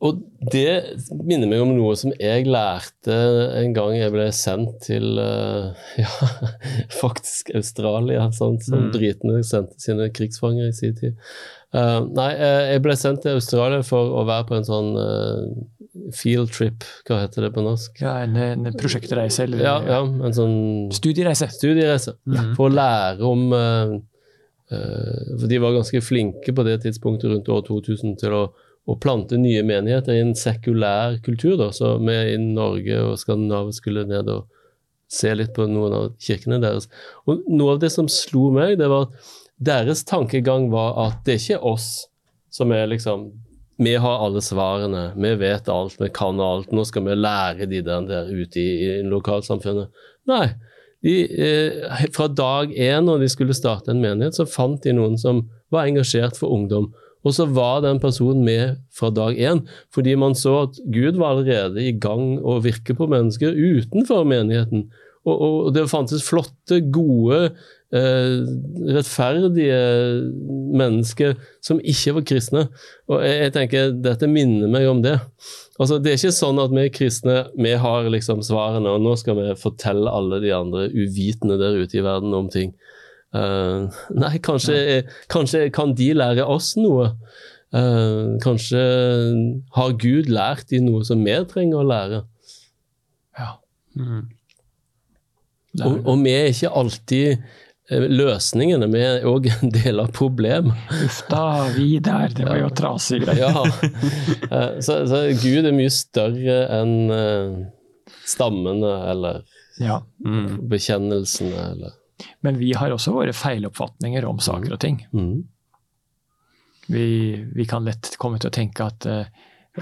Og 0.06 0.22
det 0.54 0.96
minner 1.26 1.50
meg 1.50 1.62
om 1.64 1.72
noe 1.74 1.96
som 1.98 2.12
jeg 2.22 2.46
lærte 2.46 3.16
en 3.62 3.74
gang 3.74 3.96
jeg 3.98 4.12
ble 4.14 4.28
sendt 4.36 4.80
til 4.86 5.18
eh, 5.18 5.86
ja, 6.04 6.12
faktisk 7.02 7.52
Australia, 7.58 8.28
sånn 8.36 8.60
som 8.62 8.86
Mm. 8.86 8.92
britene 8.94 9.40
sendte 9.48 9.80
sine 9.82 10.10
krigsfanger 10.14 10.70
i 10.70 10.76
sin 10.76 10.96
tid. 10.98 11.16
Uh, 11.76 12.06
nei, 12.16 12.30
eh, 12.38 12.74
jeg 12.76 12.84
ble 12.86 12.94
sendt 12.96 13.24
til 13.26 13.36
Australia 13.40 13.82
for 13.84 14.14
å 14.20 14.26
være 14.28 14.46
på 14.48 14.56
en 14.60 14.68
sånn 14.68 14.92
uh, 14.96 16.12
field 16.16 16.52
trip, 16.56 16.86
hva 17.08 17.18
heter 17.26 17.48
det 17.48 17.54
på 17.56 17.64
norsk? 17.66 17.98
Ja, 18.04 18.14
en, 18.24 18.36
en 18.38 18.70
prosjektreise 18.80 19.44
eller 19.48 19.64
Ja, 19.64 19.74
ja, 19.84 20.00
en 20.06 20.36
sånn 20.38 20.56
studiereise. 20.96 21.50
studiereise. 21.52 22.14
Mhm. 22.30 22.54
For 22.56 22.70
å 22.70 22.76
lære 22.78 23.28
om 23.28 23.48
uh, 23.56 23.96
For 25.40 25.48
de 25.52 25.60
var 25.62 25.76
ganske 25.76 26.00
flinke 26.02 26.54
på 26.56 26.64
det 26.66 26.80
tidspunktet 26.86 27.30
rundt 27.30 27.50
år 27.54 27.62
2000 27.68 28.16
til 28.24 28.34
å, 28.34 28.44
å 28.86 28.98
plante 29.02 29.38
nye 29.42 29.64
menigheter 29.66 30.14
i 30.14 30.24
en 30.24 30.36
sekulær 30.38 31.18
kultur. 31.26 31.56
Da. 31.62 31.72
Så 31.74 31.96
vi 32.04 32.18
i 32.34 32.38
Norge 32.42 33.00
og 33.02 33.18
Skandinavia 33.22 33.74
skulle 33.76 34.06
ned 34.10 34.30
og 34.32 34.52
se 35.12 35.32
litt 35.38 35.54
på 35.56 35.66
noen 35.70 35.96
av 35.96 36.12
kirkene 36.22 36.60
deres. 36.62 36.90
Og 37.26 37.46
noe 37.50 37.76
av 37.76 37.82
det 37.82 37.92
som 37.94 38.10
slo 38.12 38.50
meg, 38.54 38.78
det 38.82 38.90
var 38.92 39.08
at 39.08 39.34
deres 39.66 40.04
tankegang 40.08 40.70
var 40.74 40.98
at 41.06 41.26
det 41.26 41.38
er 41.38 41.44
ikke 41.44 41.74
oss 41.74 41.90
som 42.54 42.72
er 42.76 42.88
liksom 42.92 43.32
Vi 43.76 43.92
har 44.00 44.22
alle 44.24 44.40
svarene, 44.40 45.10
vi 45.20 45.34
vet 45.36 45.68
alt, 45.68 45.98
vi 46.00 46.08
kan 46.16 46.38
alt. 46.40 46.70
Nå 46.72 46.86
skal 46.88 47.04
vi 47.10 47.16
lære 47.20 47.66
de 47.68 47.82
der, 47.84 48.06
der 48.08 48.30
ute 48.32 48.62
i, 48.62 48.70
i 48.86 49.02
lokalsamfunnet. 49.04 49.92
Nei. 50.32 50.46
De, 51.04 51.16
eh, 51.28 52.06
fra 52.16 52.30
dag 52.32 52.72
én, 52.72 53.04
når 53.04 53.26
de 53.26 53.28
skulle 53.34 53.58
starte 53.58 53.92
en 53.92 54.00
menighet, 54.00 54.38
så 54.38 54.46
fant 54.48 54.80
de 54.80 54.94
noen 54.96 55.20
som 55.20 55.44
var 55.76 55.90
engasjert 55.90 56.40
for 56.40 56.56
ungdom. 56.56 56.88
Og 57.26 57.34
så 57.34 57.48
var 57.50 57.82
den 57.82 58.00
personen 58.02 58.46
med 58.46 58.78
fra 58.94 59.10
dag 59.14 59.38
én, 59.38 59.64
fordi 59.94 60.14
man 60.20 60.38
så 60.38 60.60
at 60.68 60.78
Gud 60.94 61.18
var 61.18 61.34
allerede 61.34 61.82
i 61.82 61.96
gang 61.98 62.38
å 62.46 62.60
virke 62.64 62.94
på 62.98 63.10
mennesker 63.10 63.58
utenfor 63.58 64.28
menigheten. 64.30 64.86
Og, 65.26 65.40
og 65.42 65.72
det 65.74 65.88
fantes 65.90 66.22
flotte, 66.22 66.78
gode, 66.94 67.50
eh, 67.96 68.36
rettferdige 68.94 69.80
mennesker 70.78 71.34
som 71.66 71.82
ikke 71.82 72.14
var 72.20 72.28
kristne. 72.30 72.66
Og 73.10 73.24
jeg, 73.26 73.40
jeg, 73.42 73.56
tenker 73.56 73.96
dette 74.06 74.30
minner 74.30 74.70
meg 74.72 74.86
om 74.90 75.02
det. 75.06 75.18
Altså, 75.80 75.98
Det 75.98 76.14
er 76.14 76.20
ikke 76.20 76.36
sånn 76.38 76.62
at 76.62 76.74
vi 76.78 76.86
kristne 76.94 77.40
vi 77.58 77.74
har 77.82 78.10
liksom 78.14 78.46
svarene, 78.46 78.94
og 78.94 79.02
nå 79.02 79.16
skal 79.20 79.40
vi 79.42 79.50
fortelle 79.60 80.14
alle 80.14 80.44
de 80.46 80.54
andre 80.56 80.88
uvitende 80.94 81.58
der 81.62 81.82
ute 81.82 81.98
i 81.98 82.06
verden 82.06 82.38
om 82.38 82.52
ting. 82.54 82.76
Uh, 83.36 83.90
nei, 84.16 84.38
kanskje, 84.44 85.04
kanskje, 85.32 85.68
kan 85.76 85.96
de 85.98 86.14
lære 86.16 86.46
oss 86.48 86.76
noe. 86.80 87.12
Uh, 87.76 88.38
kanskje 88.44 88.80
har 89.76 89.98
Gud 90.00 90.32
lært 90.32 90.70
de 90.72 90.80
noe 90.86 91.04
som 91.08 91.24
vi 91.26 91.36
trenger 91.50 91.82
å 91.82 91.90
lære. 91.90 92.24
Ja. 93.36 93.52
Mm. 94.00 94.26
Og, 95.84 95.96
og, 96.06 96.22
vi 96.24 96.32
er 96.32 96.54
ikke 96.54 96.70
alltid 96.80 97.32
eh, 97.92 98.06
løsningene, 98.08 98.88
vi 98.94 99.02
er 99.04 99.26
òg 99.28 99.50
en 99.52 99.74
del 99.76 100.00
av 100.00 100.14
problemet. 100.16 100.86
Uff 101.04 101.18
da, 101.28 101.66
vi 101.76 101.98
der, 102.00 102.32
det 102.38 102.48
var 102.48 102.62
jo 102.62 102.70
trasige 102.80 103.26
greier. 103.26 103.52
ja. 103.52 104.64
Så, 104.80 105.02
så, 105.12 105.26
Gud 105.42 105.68
er 105.68 105.76
mye 105.76 105.92
større 105.92 106.62
enn 106.78 106.96
stammene 108.26 108.94
eller 109.12 109.44
ja. 109.84 110.00
mm. 110.24 110.64
bekjennelsene 110.72 111.68
eller 111.74 112.00
men 112.46 112.60
vi 112.60 112.72
har 112.78 112.94
også 112.94 113.14
våre 113.16 113.34
feiloppfatninger 113.36 114.26
om 114.28 114.40
saker 114.44 114.76
og 114.76 114.80
ting. 114.84 115.02
Mm. 115.16 115.44
Vi, 116.88 117.08
vi, 117.56 117.66
kan 117.68 117.86
lett 117.86 118.14
komme 118.22 118.40
til 118.40 118.52
å 118.52 118.56
tenke 118.56 118.86
at 118.86 119.08
uh, 119.10 119.26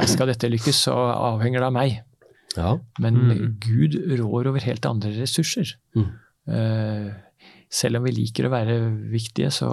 skal 0.09 0.31
dette 0.31 0.49
lykkes, 0.49 0.85
så 0.87 0.95
avhenger 1.13 1.61
det 1.61 1.69
av 1.69 1.75
meg. 1.75 1.99
Ja. 2.55 2.77
Men 3.01 3.19
mm. 3.27 3.43
Gud 3.63 3.97
rår 4.19 4.49
over 4.51 4.65
helt 4.65 4.85
andre 4.89 5.11
ressurser. 5.17 5.75
Uh, 5.97 7.11
selv 7.73 7.99
om 7.99 8.07
vi 8.07 8.15
liker 8.15 8.47
å 8.47 8.53
være 8.53 8.77
viktige, 9.11 9.51
så, 9.53 9.69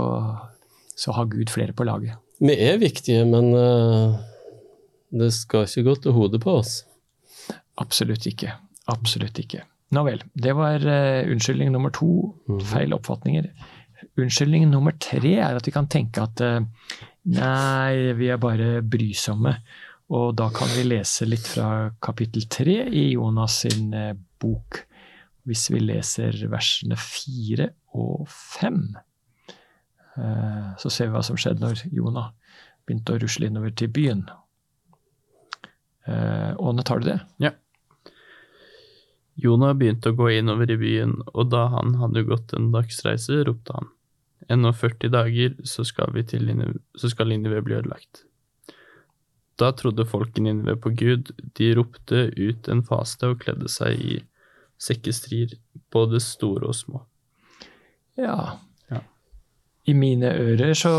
så, 0.94 1.14
har 1.16 1.30
Gud 1.32 1.52
flere 1.52 1.76
på 1.76 1.86
laget. 1.88 2.18
Vi 2.40 2.56
er 2.56 2.80
viktige, 2.80 3.26
men 3.28 3.52
uh, 3.54 4.20
det 5.12 5.32
skal 5.36 5.68
ikke 5.68 5.86
gå 5.90 5.98
til 6.04 6.16
hodet 6.16 6.42
på 6.42 6.60
oss. 6.62 6.80
Absolutt 7.80 8.26
ikke. 8.28 8.56
Absolutt 8.90 9.38
ikke. 9.40 9.64
Nå 9.90 10.02
vel. 10.06 10.23
Det 10.32 10.52
var 10.54 10.85
uh, 10.87 11.26
unnskyldning 11.32 11.73
nummer 11.75 11.90
to. 11.94 12.30
Mm. 12.49 12.61
Feil 12.70 12.94
oppfatninger. 12.94 13.49
Unnskyldning 14.20 14.68
nummer 14.70 14.94
tre 15.02 15.35
er 15.42 15.59
at 15.59 15.66
vi 15.66 15.75
kan 15.75 15.88
tenke 15.90 16.23
at 16.23 16.42
uh, 16.47 16.61
nei, 17.35 18.12
vi 18.18 18.30
er 18.30 18.38
bare 18.42 18.85
brysomme. 18.87 19.56
Og 20.14 20.35
da 20.38 20.49
kan 20.54 20.70
vi 20.75 20.87
lese 20.87 21.26
litt 21.26 21.47
fra 21.47 21.90
kapittel 22.02 22.47
tre 22.50 22.85
i 22.87 23.11
Jonas 23.16 23.61
sin 23.64 23.90
uh, 23.94 24.14
bok. 24.42 24.85
Hvis 25.49 25.70
vi 25.73 25.82
leser 25.82 26.37
versene 26.52 26.99
fire 27.00 27.70
og 27.97 28.26
fem, 28.28 28.82
så 30.14 30.90
ser 30.92 31.09
vi 31.09 31.14
hva 31.14 31.23
som 31.25 31.38
skjedde 31.40 31.64
når 31.64 31.80
Jonah 31.97 32.28
begynte 32.85 33.14
å 33.16 33.20
rusle 33.23 33.49
innover 33.49 33.73
til 33.75 33.88
byen. 33.90 34.20
Åne, 36.04 36.85
tar 36.87 37.00
du 37.00 37.09
det? 37.09 37.16
Ja. 37.42 37.54
Jonah 39.40 39.73
begynte 39.76 40.12
å 40.12 40.16
gå 40.16 40.28
innover 40.37 40.70
i 40.73 40.78
byen, 40.80 41.16
og 41.32 41.50
da 41.52 41.66
han 41.73 41.94
hadde 42.00 42.26
gått 42.28 42.52
en 42.56 42.70
dagsreise, 42.75 43.42
ropte 43.49 43.76
han. 43.76 43.88
Ennå 44.50 44.73
40 44.76 45.12
dager, 45.14 45.54
så 45.69 45.84
skal, 45.86 46.12
vi 46.17 46.25
til 46.26 46.49
Nineve, 46.49 46.80
så 46.99 47.10
skal 47.12 47.30
Ninive 47.30 47.62
bli 47.64 47.78
ødelagt. 47.78 48.25
Da 49.60 49.71
trodde 49.76 50.08
folken 50.08 50.49
i 50.49 50.75
på 50.80 50.93
Gud, 50.97 51.30
de 51.56 51.75
ropte 51.76 52.30
ut 52.36 52.69
en 52.69 52.82
faste 52.84 53.28
og 53.28 53.43
kledde 53.45 53.69
seg 53.69 54.00
i 54.00 54.19
sekkestrir, 54.80 55.52
både 55.93 56.21
store 56.25 56.71
og 56.71 56.76
små. 56.76 57.02
Ja. 58.21 58.56
ja. 58.88 59.02
I 59.84 59.95
mine 59.97 60.32
ører 60.32 60.73
så 60.78 60.95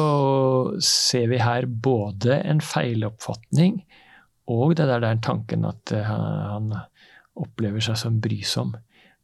ser 0.85 1.31
vi 1.33 1.41
her 1.41 1.65
både 1.65 2.37
en 2.45 2.61
feiloppfatning 2.61 3.81
og 4.51 4.75
det 4.77 4.87
der, 4.89 5.01
den 5.03 5.21
tanken 5.23 5.65
at 5.69 5.93
han 6.05 6.73
opplever 7.39 7.83
seg 7.83 7.99
som 7.99 8.19
brysom. 8.23 8.75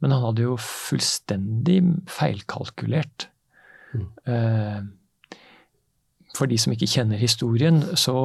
Men 0.03 0.13
han 0.13 0.23
hadde 0.27 0.45
jo 0.45 0.57
fullstendig 0.61 1.79
feilkalkulert. 2.11 3.29
Mm. 3.95 4.07
Eh, 4.29 5.37
for 6.37 6.49
de 6.49 6.57
som 6.61 6.73
ikke 6.73 6.89
kjenner 6.91 7.19
historien, 7.21 7.81
så 7.97 8.17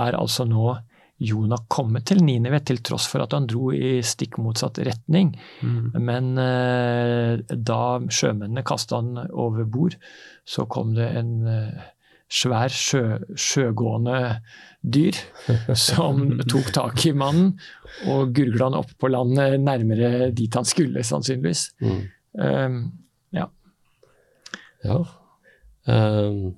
er 0.00 0.18
altså 0.18 0.46
nå 0.48 0.74
Jonah 1.20 1.60
kommet 1.68 2.06
til 2.08 2.22
Ninive, 2.24 2.62
til 2.64 2.80
tross 2.80 3.04
for 3.10 3.20
at 3.20 3.34
han 3.36 3.46
dro 3.48 3.68
i 3.76 3.98
stikk 4.06 4.38
motsatt 4.40 4.80
retning. 4.86 5.34
Mm. 5.60 5.90
Men 6.00 6.30
eh, 6.40 7.42
da 7.52 7.82
sjømennene 8.08 8.64
kasta 8.66 9.02
han 9.02 9.26
over 9.28 9.68
bord, 9.68 9.98
så 10.48 10.64
kom 10.70 10.94
det 10.96 11.10
en 11.20 11.34
eh, 11.44 11.90
svær 12.30 12.70
sjø, 12.70 13.02
sjøgående 13.34 14.20
dyr 14.80 15.18
som 15.76 16.38
tok 16.48 16.70
tak 16.76 17.04
i 17.10 17.12
mannen 17.16 17.56
og 18.08 18.32
gurgla 18.36 18.70
han 18.70 18.78
opp 18.78 18.94
på 19.02 19.10
landet 19.10 19.58
nærmere 19.60 20.30
dit 20.36 20.54
han 20.54 20.68
skulle, 20.68 21.02
sannsynligvis. 21.04 21.66
Mm. 21.82 22.00
Um, 22.38 22.80
ja. 23.34 23.50
Ja. 24.86 25.02
Um, 25.90 26.54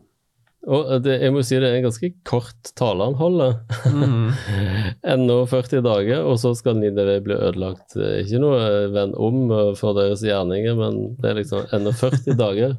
og 0.62 0.92
det, 1.02 1.16
jeg 1.24 1.34
må 1.34 1.42
si 1.42 1.56
det 1.58 1.66
er 1.72 1.80
en 1.80 1.88
ganske 1.88 2.12
kort 2.28 2.70
tale 2.78 3.08
han 3.08 3.16
holder. 3.18 3.56
Mm. 3.90 4.28
Ennå 5.14 5.40
40 5.50 5.82
dager, 5.82 6.22
og 6.22 6.38
så 6.38 6.52
skal 6.54 6.78
Nineve 6.78 7.18
bli 7.24 7.34
ødelagt. 7.34 7.96
Ikke 7.96 8.42
noe 8.44 8.60
venn 8.94 9.16
om 9.18 9.48
for 9.80 9.98
deres 9.98 10.22
gjerninger, 10.22 10.78
men 10.78 11.00
det 11.18 11.32
er 11.32 11.40
liksom 11.40 11.66
ennå 11.74 11.96
40 11.98 12.38
dager. 12.38 12.76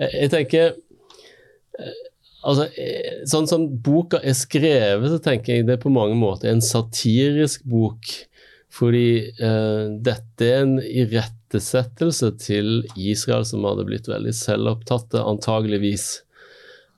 Jeg, 0.00 0.10
jeg 0.16 0.32
tenker 0.34 0.72
Altså, 2.40 2.70
sånn 3.28 3.48
som 3.50 3.66
boka 3.84 4.16
er 4.24 4.32
skrevet, 4.38 5.10
så 5.12 5.18
tenker 5.20 5.58
jeg 5.58 5.66
det 5.68 5.76
er 5.76 5.82
på 5.82 5.92
mange 5.92 6.16
måter 6.16 6.48
en 6.48 6.64
satirisk 6.64 7.66
bok. 7.68 8.08
Fordi 8.70 9.06
eh, 9.28 9.84
dette 10.00 10.46
er 10.46 10.62
en 10.62 10.76
irettesettelse 10.78 12.30
til 12.40 12.84
Israel 12.94 13.44
som 13.48 13.66
hadde 13.66 13.86
blitt 13.88 14.08
veldig 14.08 14.32
selvopptatte, 14.36 15.20
antageligvis. 15.20 16.22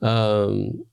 Um, 0.03 0.85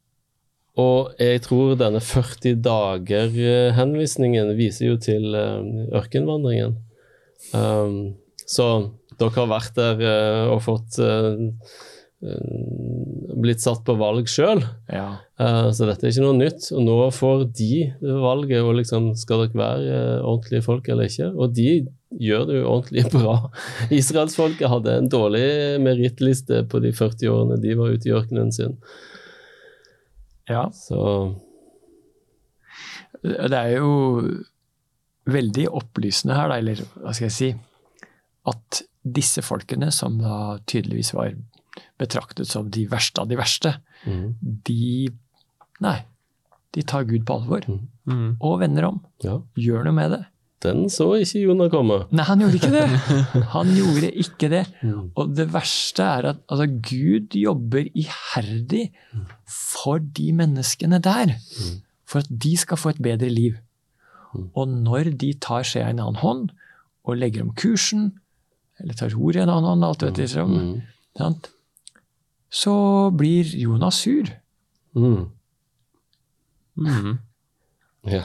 og 0.79 1.19
jeg 1.19 1.41
tror 1.43 1.75
denne 1.79 1.99
40 1.99 2.61
dager-henvisningen 2.63 4.53
viser 4.55 4.93
jo 4.93 4.99
til 5.03 5.35
uh, 5.35 5.59
ørkenvandringen. 5.99 6.77
Um, 7.51 8.15
så 8.47 8.69
dere 9.19 9.35
har 9.35 9.49
vært 9.51 9.75
der 9.75 10.03
uh, 10.05 10.53
og 10.53 10.63
fått 10.63 11.01
uh, 11.03 11.49
blitt 12.19 13.61
satt 13.63 13.85
på 13.87 13.95
valg 13.99 14.27
sjøl. 14.27 14.61
Ja. 14.91 15.19
Uh, 15.39 15.69
så 15.71 15.87
dette 15.87 16.05
er 16.05 16.11
ikke 16.11 16.25
noe 16.25 16.37
nytt. 16.39 16.67
Og 16.75 16.83
nå 16.83 16.97
får 17.15 17.45
de 17.55 17.85
valget, 18.01 18.59
og 18.63 18.75
liksom 18.79 19.13
skal 19.19 19.45
dere 19.45 19.61
være 19.61 20.01
uh, 20.19 20.27
ordentlige 20.27 20.65
folk 20.65 20.89
eller 20.91 21.07
ikke? 21.07 21.29
Og 21.31 21.55
de 21.55 21.69
gjør 22.19 22.47
det 22.49 22.57
jo 22.59 22.71
ordentlig 22.73 23.05
bra. 23.15 23.37
Israelsfolket 23.95 24.71
hadde 24.71 24.97
en 24.99 25.11
dårlig 25.11 25.45
merittliste 25.83 26.65
på 26.69 26.83
de 26.83 26.91
40 26.95 27.31
årene 27.31 27.61
de 27.63 27.77
var 27.79 27.95
ute 27.95 28.09
i 28.09 28.15
ørkenen 28.17 28.51
sin. 28.55 28.75
Ja. 30.49 30.67
Så 30.73 30.99
Det 33.21 33.53
er 33.53 33.75
jo 33.77 34.23
veldig 35.29 35.67
opplysende 35.77 36.35
her, 36.35 36.49
da, 36.49 36.57
eller 36.57 36.79
hva 36.97 37.13
skal 37.13 37.27
jeg 37.27 37.35
si, 37.35 37.49
at 38.49 38.79
disse 39.05 39.43
folkene, 39.45 39.91
som 39.93 40.17
da 40.19 40.57
tydeligvis 40.67 41.13
var 41.13 41.35
betraktet 41.99 42.47
som 42.47 42.69
de 42.69 42.85
verste 42.91 43.21
av 43.21 43.27
de 43.31 43.37
verste, 43.39 43.75
mm. 44.05 44.25
de 44.67 45.09
Nei. 45.79 45.97
De 46.75 46.81
tar 46.83 47.05
Gud 47.07 47.23
på 47.25 47.37
alvor 47.39 47.63
Mm. 48.09 48.37
og 48.41 48.59
vender 48.59 48.83
om. 48.87 48.99
ja, 49.23 49.35
Gjør 49.55 49.83
noe 49.85 49.93
med 49.93 50.11
det. 50.11 50.25
den 50.63 50.89
så 50.89 51.05
ikke 51.21 51.39
Jonah 51.45 51.69
komme. 51.69 52.07
Nei, 52.11 52.23
han 52.25 52.39
gjorde 52.41 52.57
ikke 52.59 52.71
det! 52.73 52.87
Han 53.55 53.67
gjorde 53.77 54.09
ikke 54.11 54.49
det. 54.49 54.65
Mm. 54.81 55.11
Og 55.15 55.35
det 55.37 55.45
verste 55.53 56.03
er 56.03 56.25
at 56.33 56.39
altså, 56.49 56.65
Gud 56.67 57.35
jobber 57.37 57.85
iherdig 57.93 58.89
for 59.47 59.99
de 59.99 60.31
menneskene 60.35 60.99
der. 61.05 61.35
For 62.09 62.19
at 62.19 62.27
de 62.29 62.55
skal 62.57 62.77
få 62.81 62.89
et 62.95 63.01
bedre 63.01 63.29
liv. 63.29 63.55
Mm. 64.33 64.49
Og 64.55 64.67
når 64.67 65.13
de 65.17 65.31
tar 65.39 65.63
skjea 65.63 65.87
i 65.87 65.93
en 65.95 65.99
annen 66.03 66.19
hånd 66.19 66.49
og 67.05 67.15
legger 67.17 67.41
om 67.45 67.53
kursen, 67.55 68.09
eller 68.81 68.93
tar 68.99 69.15
ordet 69.15 69.39
i 69.41 69.45
en 69.45 69.49
annen 69.53 69.69
hånd, 69.69 69.85
alt 69.85 70.03
vet 70.03 70.17
liksom, 70.25 70.51
Mm. 71.19 71.33
Så 72.49 72.75
blir 73.17 73.45
Jonas 73.57 74.01
sur. 74.03 74.29
Mm. 74.95 75.29
Mm. 76.79 77.17
Ja. 78.09 78.23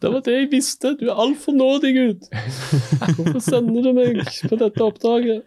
Det 0.00 0.08
var 0.08 0.22
det 0.24 0.32
jeg 0.32 0.48
visste! 0.52 0.94
Du 0.96 1.10
er 1.10 1.18
altfor 1.20 1.52
nådig, 1.52 1.90
Gud! 1.94 2.28
Hvorfor 3.16 3.40
sender 3.44 3.84
du 3.84 3.90
meg 3.96 4.22
på 4.48 4.56
dette 4.56 4.84
oppdraget? 4.84 5.42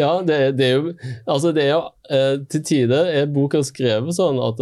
ja, 0.00 0.10
det, 0.26 0.38
det 0.58 0.66
er 0.66 0.72
jo 0.74 0.90
Altså, 1.24 1.52
det 1.56 1.62
er 1.64 1.70
jo 1.70 1.78
eh, 2.12 2.34
Til 2.50 2.64
tider 2.66 3.06
er 3.08 3.30
boka 3.32 3.62
skrevet 3.64 4.12
sånn 4.12 4.36
at 4.42 4.60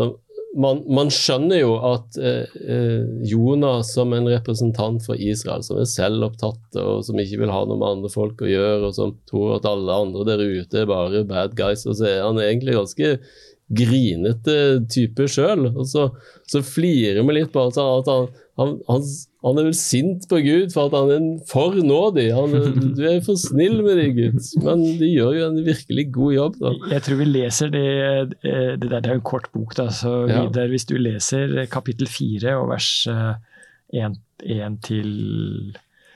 man, 0.58 0.82
man 0.92 1.10
skjønner 1.12 1.62
jo 1.62 1.76
at 1.88 2.18
eh, 2.20 2.56
eh, 2.60 3.04
Jonah 3.28 3.80
som 3.86 4.12
en 4.16 4.28
representant 4.28 5.00
for 5.04 5.16
Israel, 5.16 5.64
som 5.64 5.80
er 5.80 5.88
selvopptatt 5.88 6.78
og 6.82 7.04
som 7.06 7.20
ikke 7.20 7.40
vil 7.42 7.52
ha 7.54 7.62
noe 7.64 7.78
med 7.80 7.88
andre 7.88 8.12
folk 8.12 8.44
å 8.44 8.50
gjøre, 8.50 8.90
og 8.90 8.96
som 8.96 9.14
tror 9.30 9.56
at 9.56 9.68
alle 9.68 9.96
andre 10.04 10.26
der 10.28 10.44
ute 10.44 10.82
er 10.82 10.90
bare 10.90 11.24
bad 11.28 11.56
guys, 11.58 11.86
og 11.88 11.96
så 11.98 12.10
er 12.10 12.20
han 12.26 12.40
egentlig 12.42 12.76
ganske 12.76 13.14
grinete 13.72 14.56
type 14.92 15.28
sjøl. 15.30 15.70
Og 15.72 15.86
så, 15.88 16.08
så 16.50 16.64
flirer 16.64 17.24
vi 17.24 17.38
litt 17.38 17.52
på 17.54 17.66
at 17.70 17.80
han, 17.80 18.28
han, 18.60 18.76
han, 18.90 19.06
han, 19.42 19.58
er 19.58 19.64
vel 19.68 19.74
sint 19.74 20.26
på 20.30 20.38
Gud 20.44 20.72
for 20.74 20.86
at 20.86 20.94
han 20.94 21.10
er 21.14 21.44
for 21.50 21.74
nådig. 21.74 22.28
Han, 22.36 22.54
er- 22.54 22.94
du 22.96 23.02
er 23.10 23.20
for 23.26 23.34
snill 23.40 23.80
med 23.82 23.98
deg, 23.98 24.14
Gud. 24.16 24.40
Men 24.62 24.84
de 25.00 25.08
gjør 25.12 25.32
jo 25.38 25.46
en 25.50 25.60
virkelig 25.66 26.04
god 26.14 26.34
jobb, 26.36 26.58
da. 26.62 26.72
Jeg 26.92 27.02
tror 27.08 27.18
vi 27.22 27.28
leser 27.30 27.72
det, 27.74 27.86
eh, 28.44 28.76
det 28.76 28.88
der, 28.88 29.00
det 29.00 29.06
er 29.10 29.16
jo 29.16 29.20
en 29.20 29.26
kort 29.32 29.48
bok, 29.52 29.74
da, 29.78 29.88
så 29.90 30.28
Ja. 30.30 30.44
hvis 30.70 30.86
du 30.86 30.94
leser 30.98 31.66
kapittel 31.72 32.06
fire 32.06 32.56
og 32.60 32.68
vers 32.70 32.90
én 33.92 34.78
til 34.82 35.10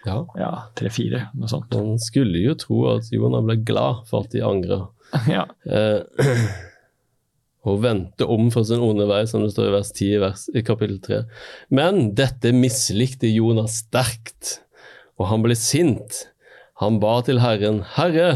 Ja. 0.06 0.20
ja, 0.38 0.50
tre-fire, 0.78 1.28
noe 1.34 1.48
sånt. 1.50 1.74
Man 1.74 1.98
skulle 1.98 2.38
jo 2.38 2.54
tro 2.54 2.84
at 2.94 3.10
Jonah 3.10 3.42
ble 3.42 3.56
glad 3.66 4.04
for 4.08 4.22
at 4.24 4.30
de 4.30 4.40
angrer. 4.46 4.86
Ja. 5.28 5.44
Eh, 5.66 6.02
og 7.66 7.82
vendte 7.82 8.28
om 8.30 8.48
for 8.54 8.66
sin 8.66 8.82
onde 8.84 9.08
vei, 9.10 9.24
som 9.28 9.42
det 9.42 9.52
står 9.54 9.70
i 9.70 9.74
vers 9.74 9.92
10 9.92 10.06
i, 10.06 10.20
vers, 10.22 10.46
i 10.54 10.62
kapittel 10.66 11.00
3. 11.02 11.22
Men 11.74 12.12
dette 12.18 12.54
mislikte 12.54 13.30
Jonas 13.30 13.82
sterkt, 13.82 14.60
og 15.18 15.30
han 15.32 15.42
ble 15.42 15.56
sint. 15.58 16.26
Han 16.82 17.00
ba 17.02 17.18
til 17.26 17.40
Herren, 17.42 17.82
Herre, 17.96 18.30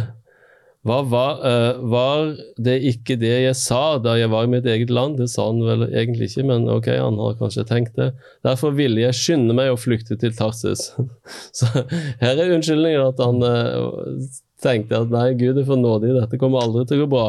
hva 0.88 1.02
var, 1.04 1.42
uh, 1.44 1.80
var 1.92 2.30
det 2.56 2.78
ikke 2.88 3.18
det 3.20 3.34
jeg 3.42 3.56
sa 3.60 3.98
da 4.00 4.14
jeg 4.16 4.30
var 4.32 4.46
i 4.46 4.52
mitt 4.54 4.64
eget 4.64 4.88
land? 4.88 5.18
Det 5.20 5.26
sa 5.28 5.50
han 5.50 5.60
vel 5.60 5.84
egentlig 5.90 6.30
ikke, 6.30 6.46
men 6.48 6.64
ok, 6.72 6.88
han 6.96 7.18
har 7.20 7.36
kanskje 7.36 7.66
tenkt 7.68 7.98
det. 8.00 8.14
Derfor 8.46 8.72
ville 8.78 9.02
jeg 9.02 9.18
skynde 9.18 9.56
meg 9.56 9.74
å 9.74 9.80
flykte 9.80 10.16
til 10.20 10.32
Tarsis. 10.36 10.86
Så 11.58 11.68
her 12.22 12.32
er 12.32 12.54
unnskyldningen 12.56 13.04
at 13.10 13.20
han 13.20 13.44
uh, 13.44 14.24
tenkte 14.64 15.02
at 15.04 15.12
nei, 15.12 15.26
Gud 15.40 15.60
er 15.60 15.68
for 15.68 15.80
nådig, 15.80 16.14
dette 16.16 16.40
kommer 16.40 16.64
aldri 16.64 16.86
til 16.88 17.02
å 17.02 17.04
gå 17.04 17.12
bra. 17.12 17.28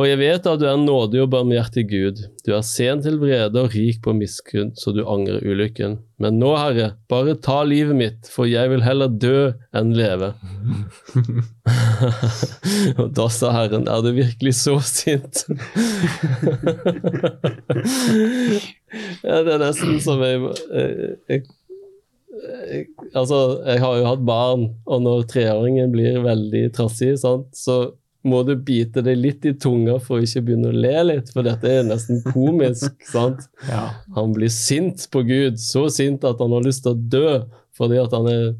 For 0.00 0.08
jeg 0.08 0.16
vet 0.16 0.46
at 0.48 0.62
du 0.62 0.64
er 0.64 0.78
nådig 0.80 1.18
og 1.20 1.26
barmhjertig 1.34 1.82
Gud. 1.90 2.22
Du 2.46 2.54
er 2.56 2.62
sen 2.64 3.02
til 3.04 3.18
vrede 3.20 3.60
og 3.60 3.74
rik 3.76 3.98
på 4.00 4.14
miskunn, 4.16 4.70
så 4.72 4.96
du 4.96 5.02
angrer 5.04 5.44
ulykken. 5.44 5.98
Men 6.16 6.38
nå, 6.40 6.56
Herre, 6.56 6.96
bare 7.12 7.34
ta 7.44 7.58
livet 7.68 7.92
mitt, 7.98 8.30
for 8.32 8.48
jeg 8.48 8.72
vil 8.72 8.80
heller 8.80 9.12
dø 9.12 9.52
enn 9.76 9.92
leve. 9.92 10.32
og 13.02 13.12
da 13.12 13.28
sa 13.28 13.52
Herren, 13.58 13.84
er 13.92 14.00
du 14.00 14.16
virkelig 14.16 14.56
så 14.62 14.80
sint? 14.80 15.44
ja, 19.20 19.44
det 19.44 19.52
er 19.52 19.60
nesten 19.66 20.00
som 20.00 20.24
jeg, 20.24 20.40
jeg, 20.72 21.20
jeg 21.28 21.44
jeg, 22.70 22.86
altså, 23.12 23.60
jeg 23.66 23.80
har 23.82 23.96
jo 23.98 24.04
hatt 24.08 24.22
barn, 24.26 24.62
og 24.88 25.02
når 25.04 25.26
treåringen 25.30 25.92
blir 25.92 26.22
veldig 26.24 26.70
trassig, 26.76 27.18
sant, 27.20 27.50
så 27.56 27.82
må 28.26 28.42
du 28.44 28.52
bite 28.56 29.02
deg 29.04 29.16
litt 29.16 29.46
i 29.48 29.54
tunga 29.56 29.96
for 30.02 30.18
å 30.18 30.24
ikke 30.26 30.42
begynne 30.48 30.70
å 30.70 30.76
le 30.76 30.96
litt, 31.08 31.30
for 31.32 31.46
dette 31.46 31.70
er 31.70 31.86
nesten 31.88 32.20
komisk. 32.26 32.98
sant? 33.14 33.46
ja. 33.68 33.86
Han 34.16 34.34
blir 34.36 34.52
sint 34.52 35.06
på 35.12 35.24
Gud, 35.28 35.60
så 35.62 35.86
sint 35.92 36.26
at 36.28 36.42
han 36.42 36.52
har 36.56 36.66
lyst 36.66 36.84
til 36.86 36.96
å 36.96 37.08
dø 37.16 37.40
fordi 37.80 37.96
at 37.96 38.12
han 38.12 38.26
er, 38.28 38.50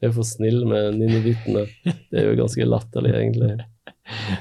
er 0.00 0.12
for 0.14 0.24
snill 0.24 0.62
med 0.68 0.96
ninivittene. 0.96 1.66
Det 1.84 2.16
er 2.16 2.30
jo 2.30 2.38
ganske 2.44 2.68
latterlig, 2.68 3.16
egentlig. 3.18 3.58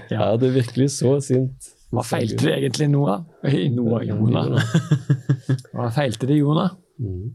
Ja. 0.10 0.32
Er 0.32 0.39
du 0.42 0.48
virkelig 0.50 0.88
så 0.96 1.12
sint? 1.22 1.68
Hva 1.94 2.02
feilte 2.06 2.39
det 2.42 2.56
egentlig 2.56 2.88
Noah? 2.89 3.20
Oi, 3.46 3.68
Noah, 3.70 4.02
Jonah. 4.02 4.56
Hva 5.76 5.92
feilte 5.94 6.26
det 6.30 6.39
Jonah? 6.39 6.72
Mm. 6.98 7.28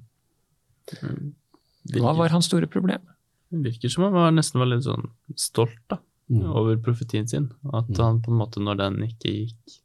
Hva 1.95 2.15
var 2.19 2.35
hans 2.35 2.49
store 2.51 2.67
problem? 2.71 3.03
Det 3.51 3.63
virker 3.69 3.93
som 3.93 4.09
han 4.09 4.17
var 4.17 4.35
nesten 4.35 4.63
var 4.63 4.71
litt 4.73 4.87
sånn 4.87 5.07
stolt 5.39 5.79
da, 5.91 6.01
Mm. 6.33 6.47
over 6.57 6.79
profetien 6.81 7.29
sin. 7.29 7.51
At 7.73 7.91
han 8.01 8.23
på 8.25 8.33
en 8.33 8.39
måte, 8.41 8.63
når 8.63 8.79
den 8.81 9.03
ikke 9.05 9.33
gikk 9.33 9.81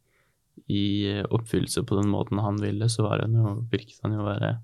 i 0.69 0.84
oppfyllelse 1.25 1.84
på 1.84 1.97
den 1.97 2.12
måten 2.12 2.39
han 2.39 2.60
ville, 2.62 2.88
så 2.89 3.04
var 3.08 3.23
han 3.25 3.36
jo, 3.36 3.56
virket 3.71 3.99
han 4.06 4.15
jo 4.15 4.23
å 4.23 4.30
være 4.30 4.58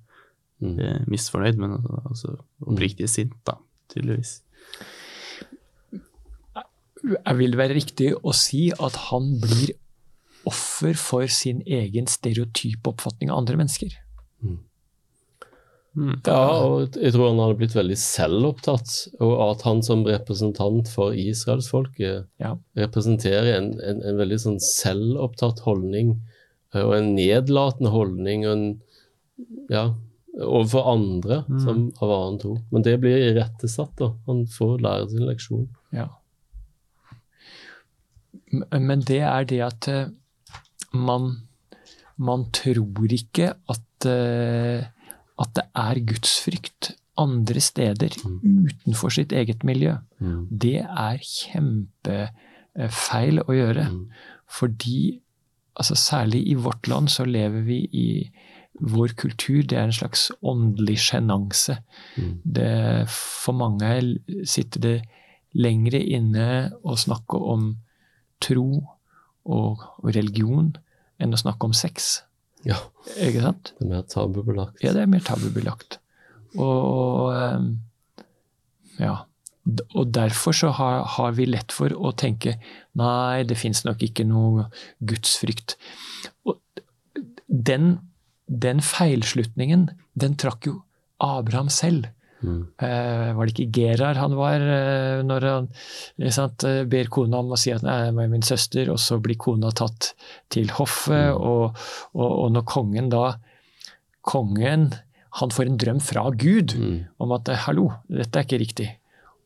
Mm. 0.63 0.79
eh, 0.79 1.01
misfornøyd, 1.11 1.57
men 1.59 1.73
også 1.75 2.01
altså 2.09 2.35
oppriktig 2.63 3.09
sint, 3.11 3.33
da, 3.47 3.57
tydeligvis. 3.91 4.37
Jeg 7.05 7.37
vil 7.37 7.51
det 7.53 7.59
være 7.59 7.75
riktig 7.75 8.13
å 8.15 8.31
si 8.33 8.69
at 8.71 8.95
han 9.11 9.35
blir 9.43 9.75
offer 10.47 10.95
for 10.97 11.27
sin 11.27 11.61
egen 11.67 12.07
stereotype 12.09 12.87
oppfatning 12.89 13.29
av 13.33 13.43
andre 13.43 13.59
mennesker. 13.59 13.91
Mm. 15.95 16.15
Ja, 16.27 16.39
og 16.59 16.97
jeg 16.99 17.13
tror 17.15 17.29
han 17.29 17.39
hadde 17.39 17.57
blitt 17.61 17.75
veldig 17.77 17.95
selvopptatt, 17.95 18.89
og 19.23 19.33
at 19.45 19.61
han 19.63 19.79
som 19.85 20.01
representant 20.07 20.89
for 20.91 21.15
israelsfolket 21.15 22.25
Ja. 22.43 22.57
representerer 22.75 23.55
en, 23.57 23.69
en, 23.79 24.01
en 24.03 24.17
veldig 24.19 24.39
sånn 24.43 24.59
selvopptatt 24.59 25.61
holdning, 25.63 26.17
eh, 26.73 26.81
og 26.83 26.97
en 26.97 27.13
nedlatende 27.15 27.93
holdning, 27.95 28.43
og 28.45 28.51
en, 28.57 28.67
ja, 29.71 29.85
overfor 30.35 30.83
andre 30.91 31.45
Mm. 31.47 31.59
som 31.63 31.79
av 32.03 32.11
annen 32.11 32.39
tro. 32.41 32.57
Men 32.71 32.83
det 32.83 32.97
blir 32.99 33.29
irettesatt, 33.31 33.95
da. 33.95 34.11
Han 34.27 34.43
får 34.51 34.81
lære 34.83 35.09
sin 35.09 35.23
leksjon. 35.29 35.69
Ja. 35.95 36.09
Men 38.71 39.01
det 39.07 39.21
er 39.23 39.45
det 39.47 39.61
at 39.63 39.87
eh, 39.91 40.09
man, 40.93 41.31
man 42.17 42.45
tror 42.55 43.07
ikke 43.15 43.53
at, 43.71 44.05
eh, 44.07 44.85
er 45.95 46.07
gudsfrykt 46.11 46.91
andre 47.17 47.61
steder 47.63 48.11
utenfor 48.43 49.09
sitt 49.15 49.31
eget 49.31 49.63
miljø. 49.63 49.95
Det 50.51 50.83
er 50.83 51.17
kjempefeil 51.23 53.39
å 53.45 53.53
gjøre. 53.55 53.85
Mm. 53.91 54.09
Fordi 54.51 55.21
altså 55.75 55.95
særlig 55.99 56.43
i 56.51 56.55
vårt 56.59 56.87
land 56.91 57.07
så 57.11 57.25
lever 57.27 57.61
vi 57.67 57.79
i 57.91 58.31
vår 58.79 59.07
kultur, 59.15 59.63
det 59.63 59.77
er 59.77 59.83
en 59.87 59.95
slags 59.95 60.31
åndelig 60.43 60.97
sjenanse. 61.07 61.77
Mm. 62.19 63.07
For 63.07 63.55
mange 63.55 64.19
sitter 64.43 64.79
det 64.83 64.97
lengre 65.55 66.01
inne 66.03 66.71
å 66.83 66.97
snakke 66.99 67.39
om 67.39 67.77
tro 68.43 68.83
og, 69.45 69.79
og 70.03 70.09
religion 70.11 70.73
enn 71.21 71.35
å 71.35 71.39
snakke 71.39 71.69
om 71.69 71.75
sex. 71.75 72.25
Ja, 72.65 72.79
Ikke 73.21 73.43
sant? 73.43 73.73
det 73.77 73.85
er 73.85 73.91
mer 73.91 74.05
tabubelagt. 74.09 74.81
Ja, 74.83 74.93
det 74.95 75.03
er 75.03 75.11
mer 75.11 75.23
tabubelagt. 75.25 75.99
Og 76.57 77.31
ehm, 77.35 77.69
ja. 79.01 79.23
Og 79.97 80.11
derfor 80.13 80.53
så 80.53 80.69
har, 80.77 81.03
har 81.15 81.31
vi 81.37 81.47
lett 81.49 81.73
for 81.73 81.93
å 81.93 82.11
tenke 82.13 82.55
nei, 82.93 83.43
det 83.49 83.57
fins 83.57 83.81
nok 83.85 84.03
ikke 84.05 84.25
noe 84.29 84.67
gudsfrykt. 85.09 85.73
Og 86.45 86.59
den, 87.49 87.95
den 88.45 88.83
feilslutningen, 88.85 89.87
den 90.13 90.37
trakk 90.37 90.69
jo 90.69 90.75
Abraham 91.23 91.71
selv. 91.73 92.11
Mm. 92.43 92.67
Eh, 92.83 93.29
var 93.33 93.45
det 93.47 93.53
ikke 93.55 93.71
Gerar 93.79 94.17
han 94.19 94.35
var 94.37 94.59
eh, 94.61 95.21
når 95.23 95.45
han 95.47 95.69
sant, 96.35 96.63
eh, 96.67 96.83
ber 96.83 97.07
kona 97.09 97.39
om 97.39 97.53
å 97.55 97.57
si 97.57 97.71
at 97.73 97.81
det 97.81 97.89
er 97.89 98.11
min 98.29 98.43
søster, 98.45 98.91
og 98.91 98.99
så 99.01 99.17
blir 99.23 99.37
kona 99.39 99.71
tatt 99.71 100.13
til 100.51 100.67
hoffet, 100.75 101.31
Mm. 101.31 101.39
og, 101.41 101.77
og, 102.13 102.31
og 102.43 102.51
når 102.57 102.65
kongen 102.69 103.09
da 103.09 103.37
Kongen 104.25 104.87
han 105.39 105.51
får 105.51 105.67
en 105.69 105.77
drøm 105.77 105.99
fra 106.01 106.29
Gud 106.31 106.73
Mm. 106.79 107.05
om 107.19 107.31
at 107.35 107.49
hallo, 107.65 107.91
dette 108.09 108.39
er 108.39 108.43
ikke 108.47 108.59
riktig. 108.61 108.87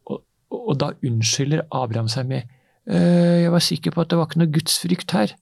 Og, 0.07 0.21
og, 0.51 0.77
da 0.77 0.91
unnskylder 1.03 1.65
Abraham 1.71 2.07
seg 2.07 2.27
med 2.29 2.43
«Øh, 2.89 3.41
jeg 3.43 3.51
var 3.51 3.59
sikker 3.59 3.91
på 3.91 4.01
at 4.01 4.09
det 4.09 4.17
var 4.17 4.27
ikke 4.29 4.39
noe 4.39 4.53
gudsfrykt 4.53 5.11
her. 5.11 5.33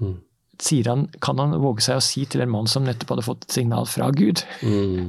Mm. 0.00 0.18
Sier 0.62 0.86
han, 0.86 1.08
kan 1.24 1.40
han 1.42 1.56
våge 1.58 1.82
seg 1.82 1.98
å 1.98 2.04
si 2.04 2.22
til 2.30 2.44
en 2.44 2.52
mann 2.52 2.68
som 2.70 2.84
nettopp 2.86 3.16
hadde 3.16 3.24
fått 3.26 3.46
et 3.48 3.56
signal 3.56 3.88
fra 3.90 4.12
Gud? 4.14 4.44
Mm. 4.62 5.08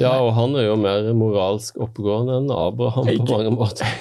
Ja, 0.00 0.14
og 0.24 0.30
han 0.38 0.56
er 0.56 0.70
jo 0.70 0.78
mer 0.80 1.10
moralsk 1.18 1.76
oppegående 1.84 2.38
enn 2.40 2.48
Abraham 2.54 3.10
på 3.10 3.28
mange 3.34 3.52
måter. 3.58 3.92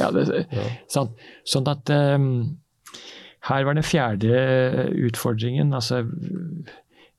Ja, 0.00 0.08
det, 0.12 0.24
Ja. 0.52 0.62
sant. 0.90 1.14
Sånn 1.48 1.68
at 1.68 1.88
um, 1.92 2.26
her 3.48 3.64
var 3.64 3.76
den 3.76 3.84
fjerde 3.84 4.32
utfordringen. 5.06 5.72
Altså, 5.76 6.02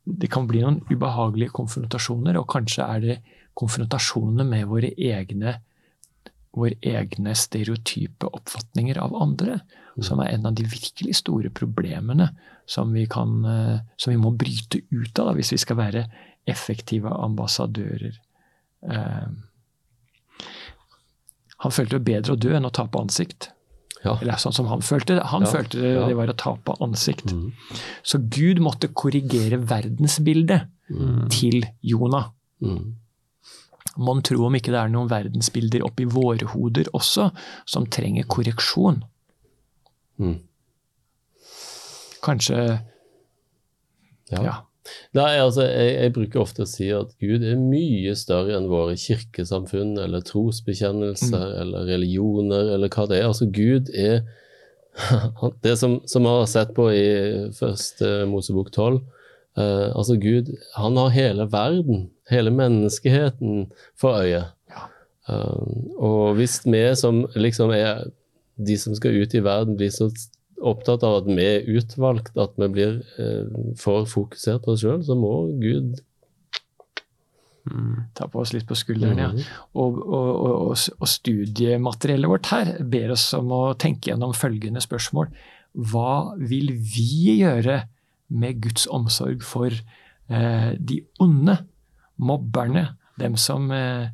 det 0.06 0.30
kan 0.34 0.46
bli 0.50 0.62
noen 0.62 0.80
ubehagelige 0.90 1.54
konfrontasjoner, 1.54 2.38
og 2.38 2.48
kanskje 2.52 2.86
er 2.86 3.04
det 3.06 3.18
konfrontasjonene 3.58 4.46
med 4.50 4.68
våre 4.70 4.90
egne 4.98 5.60
våre 6.54 6.78
egne 6.86 7.34
stereotype 7.38 8.30
oppfatninger 8.30 9.00
av 9.02 9.16
andre, 9.18 9.62
som 10.02 10.20
er 10.24 10.32
en 10.34 10.46
av 10.50 10.56
de 10.58 10.64
virkelig 10.66 11.16
store 11.20 11.50
problemene 11.54 12.32
som 12.66 12.94
vi, 12.94 13.06
kan, 13.08 13.46
eh, 13.46 13.80
som 13.98 14.12
vi 14.14 14.18
må 14.18 14.32
bryte 14.38 14.82
ut 14.90 15.20
av 15.20 15.28
da, 15.28 15.34
hvis 15.38 15.52
vi 15.54 15.58
skal 15.62 15.78
være 15.78 16.06
effektive 16.50 17.12
ambassadører. 17.14 18.16
Eh, 18.90 19.28
han 21.64 21.72
følte 21.72 22.00
det 22.00 22.06
bedre 22.08 22.34
å 22.36 22.40
dø 22.40 22.56
enn 22.58 22.68
å 22.68 22.72
tape 22.74 23.00
ansikt. 23.00 23.50
Ja. 24.04 24.18
Eller 24.20 24.36
sånn 24.42 24.52
som 24.56 24.68
han 24.68 24.82
følte 24.84 25.16
det. 25.16 25.24
Han 25.32 25.46
Ja, 25.46 25.52
følte 25.54 25.80
det, 25.80 25.94
ja. 25.96 26.08
det 26.10 26.16
var 26.18 26.28
å 26.28 26.36
tape 26.36 26.74
ansikt. 26.84 27.32
Mm. 27.32 27.54
Så 28.04 28.20
Gud 28.30 28.60
måtte 28.60 28.90
korrigere 28.94 29.62
verdensbildet 29.64 30.70
Mm. 30.92 31.30
til 31.32 31.64
Jonah. 31.82 32.32
Mm. 32.62 32.96
Mon 33.98 34.22
tro 34.22 34.46
om 34.46 34.54
ikke 34.54 34.72
det 34.74 34.82
er 34.82 34.90
noen 34.92 35.08
verdensbilder 35.08 35.82
oppi 35.88 36.04
våre 36.04 36.46
hoder 36.52 36.84
også, 36.94 37.32
som 37.66 37.86
trenger 37.86 38.26
korreksjon. 38.28 39.02
Mm. 40.22 40.40
Kanskje 42.24 42.60
Ja. 44.32 44.44
Ja. 44.44 44.54
Nei, 45.16 45.38
altså, 45.40 45.64
jeg, 45.64 45.92
jeg 45.96 46.14
bruker 46.16 46.42
ofte 46.42 46.66
å 46.66 46.70
si 46.70 46.90
at 46.92 47.12
Gud 47.22 47.44
er 47.46 47.60
mye 47.60 48.16
større 48.20 48.58
enn 48.58 48.70
våre 48.72 48.96
kirkesamfunn 49.00 49.96
eller 50.02 50.24
trosbekjennelser 50.28 51.54
eller 51.62 51.88
religioner 51.88 52.74
eller 52.76 52.92
hva 52.92 53.06
det 53.10 53.22
er. 53.22 53.30
Altså, 53.30 53.48
Gud 53.54 53.94
er 53.94 54.24
Det 55.66 55.72
som, 55.80 55.96
som 56.06 56.22
vi 56.22 56.30
har 56.30 56.50
sett 56.52 56.74
på 56.78 56.84
i 56.94 57.06
første 57.58 58.28
Mosebok 58.30 58.68
12 58.70 59.00
eh, 59.58 59.88
Altså, 59.90 60.20
Gud 60.22 60.52
han 60.76 61.00
har 61.02 61.16
hele 61.16 61.48
verden, 61.50 62.04
hele 62.30 62.54
menneskeheten 62.54 63.72
for 63.98 64.22
øye. 64.22 64.44
Ja. 64.70 64.84
Eh, 65.30 65.72
og 65.98 66.36
hvis 66.38 66.60
vi 66.68 66.84
som 67.00 67.24
liksom 67.34 67.74
er 67.74 68.06
de 68.58 68.78
som 68.78 68.96
skal 68.96 69.16
ut 69.22 69.34
i 69.36 69.42
verden, 69.44 69.78
blir 69.78 69.90
så 69.94 70.10
opptatt 70.64 71.04
av 71.04 71.22
at 71.22 71.26
vi 71.28 71.44
er 71.44 71.66
utvalgt, 71.78 72.38
at 72.40 72.54
vi 72.58 72.68
blir 72.72 73.00
eh, 73.20 73.48
for 73.80 74.06
fokusert 74.08 74.64
på 74.64 74.76
oss 74.76 74.84
sjøl, 74.86 75.02
så 75.04 75.18
må 75.20 75.34
Gud 75.62 76.02
Mm. 77.64 78.10
ta 78.14 78.26
på 78.28 78.42
oss 78.42 78.52
litt 78.52 78.66
på 78.68 78.76
skulderen. 78.76 79.18
Ja. 79.22 79.30
Mhm. 79.32 79.44
Og, 79.80 80.00
og, 80.04 80.30
og, 80.44 80.78
og, 81.00 81.08
studiemateriellet 81.08 82.28
vårt 82.28 82.50
her 82.52 82.74
ber 82.84 83.14
oss 83.16 83.30
om 83.38 83.54
å 83.56 83.62
tenke 83.80 84.10
gjennom 84.12 84.34
følgende 84.36 84.82
spørsmål. 84.84 85.30
Hva 85.74 86.36
vil 86.44 86.74
vi 86.76 87.38
gjøre 87.40 87.86
med 88.36 88.60
Guds 88.66 88.84
omsorg 88.92 89.46
for 89.48 89.72
eh, 89.72 90.74
de 90.76 91.00
onde, 91.24 91.56
mobberne, 92.20 92.98
dem 93.20 93.38
som 93.40 93.72
eh, 93.72 94.10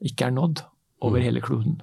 ikke 0.00 0.30
er 0.30 0.36
nådd 0.38 0.62
over 1.02 1.18
Mm. 1.18 1.24
hele 1.26 1.40
kloden? 1.42 1.80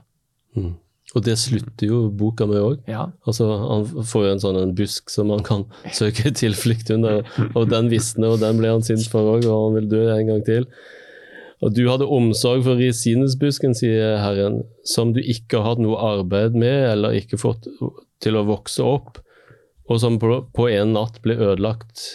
Mhm. 0.55 0.77
Og 1.17 1.25
det 1.25 1.39
slutter 1.41 1.89
jo 1.89 2.03
boka 2.13 2.45
med 2.45 2.61
òg. 2.61 2.81
Ja, 2.89 3.07
Altså, 3.25 3.47
han 3.49 3.87
får 4.05 4.25
jo 4.25 4.31
en 4.35 4.43
sånn 4.43 4.59
en 4.61 4.75
busk 4.77 5.09
som 5.09 5.31
han 5.33 5.41
kan 5.45 5.65
søke 5.95 6.29
tilflukt 6.43 6.91
under, 6.93 7.23
og 7.55 7.69
den 7.71 7.89
visner, 7.89 8.35
og 8.35 8.43
den 8.43 8.61
ble 8.61 8.75
han 8.75 8.85
sint 8.85 9.07
for 9.09 9.37
òg, 9.37 9.47
og 9.49 9.69
han 9.69 9.79
vil 9.79 9.89
dø 9.95 10.03
en 10.13 10.29
gang 10.29 10.43
til. 10.45 10.69
Og 11.59 11.73
du 11.75 11.81
hadde 11.89 12.07
omsorg 12.07 12.61
for 12.63 12.79
risinusbusken, 12.79 13.73
sier 13.75 14.19
Herren, 14.21 14.61
som 14.87 15.11
du 15.15 15.19
ikke 15.19 15.59
har 15.59 15.73
hatt 15.73 15.83
noe 15.83 15.97
arbeid 15.99 16.55
med, 16.55 16.85
eller 16.93 17.17
ikke 17.19 17.41
fått 17.41 17.67
til 18.23 18.37
å 18.39 18.45
vokse 18.47 18.85
opp, 18.85 19.19
og 19.89 19.99
som 19.99 20.19
på, 20.21 20.69
en 20.69 20.93
natt 20.93 21.19
ble 21.25 21.35
ødelagt. 21.41 22.05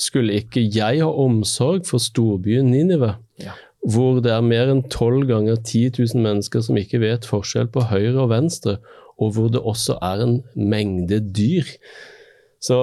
Skulle 0.00 0.40
ikke 0.40 0.62
jeg 0.64 1.02
ha 1.02 1.08
omsorg 1.10 1.84
for 1.86 2.00
storbyen 2.02 2.70
Ninive? 2.72 3.18
Ja. 3.42 3.54
Hvor 3.86 4.20
det 4.24 4.32
er 4.34 4.44
mer 4.44 4.70
enn 4.72 4.84
tolv 4.90 5.28
ganger 5.28 5.58
10 5.60 5.98
000 6.00 6.22
mennesker 6.24 6.64
som 6.64 6.78
ikke 6.80 7.00
vet 7.02 7.28
forskjell 7.28 7.70
på 7.72 7.86
høyre 7.92 8.24
og 8.24 8.32
venstre, 8.32 8.78
og 9.18 9.34
hvor 9.34 9.50
det 9.54 9.62
også 9.62 9.98
er 10.04 10.22
en 10.24 10.38
mengde 10.54 11.20
dyr. 11.34 11.66
Så 12.62 12.76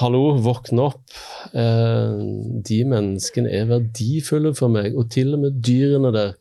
hallo, 0.00 0.22
våkne 0.40 0.88
opp. 0.88 1.16
Eh, 1.52 2.20
de 2.64 2.80
menneskene 2.88 3.52
er 3.52 3.68
verdifulle 3.68 4.54
for 4.56 4.72
meg, 4.72 4.96
og 4.96 5.10
til 5.12 5.36
og 5.36 5.44
med 5.44 5.60
dyrene 5.64 6.12
der. 6.14 6.36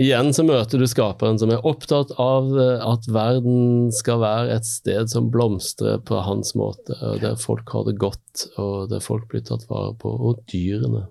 Igjen 0.00 0.30
så 0.32 0.44
møter 0.48 0.80
du 0.80 0.86
skaperen 0.88 1.36
som 1.36 1.50
er 1.52 1.66
opptatt 1.68 2.14
av 2.22 2.46
eh, 2.56 2.84
at 2.86 3.08
verden 3.12 3.90
skal 3.92 4.22
være 4.22 4.54
et 4.54 4.68
sted 4.68 5.10
som 5.12 5.32
blomstrer 5.34 5.98
på 6.06 6.22
hans 6.24 6.54
måte, 6.58 6.96
der 7.20 7.34
folk 7.40 7.74
har 7.74 7.90
det 7.90 7.98
godt, 8.00 8.46
og 8.56 8.88
der 8.94 9.02
folk 9.04 9.26
blir 9.34 9.44
tatt 9.46 9.66
vare 9.70 9.92
på, 9.98 10.14
og 10.14 10.46
dyrene. 10.52 11.08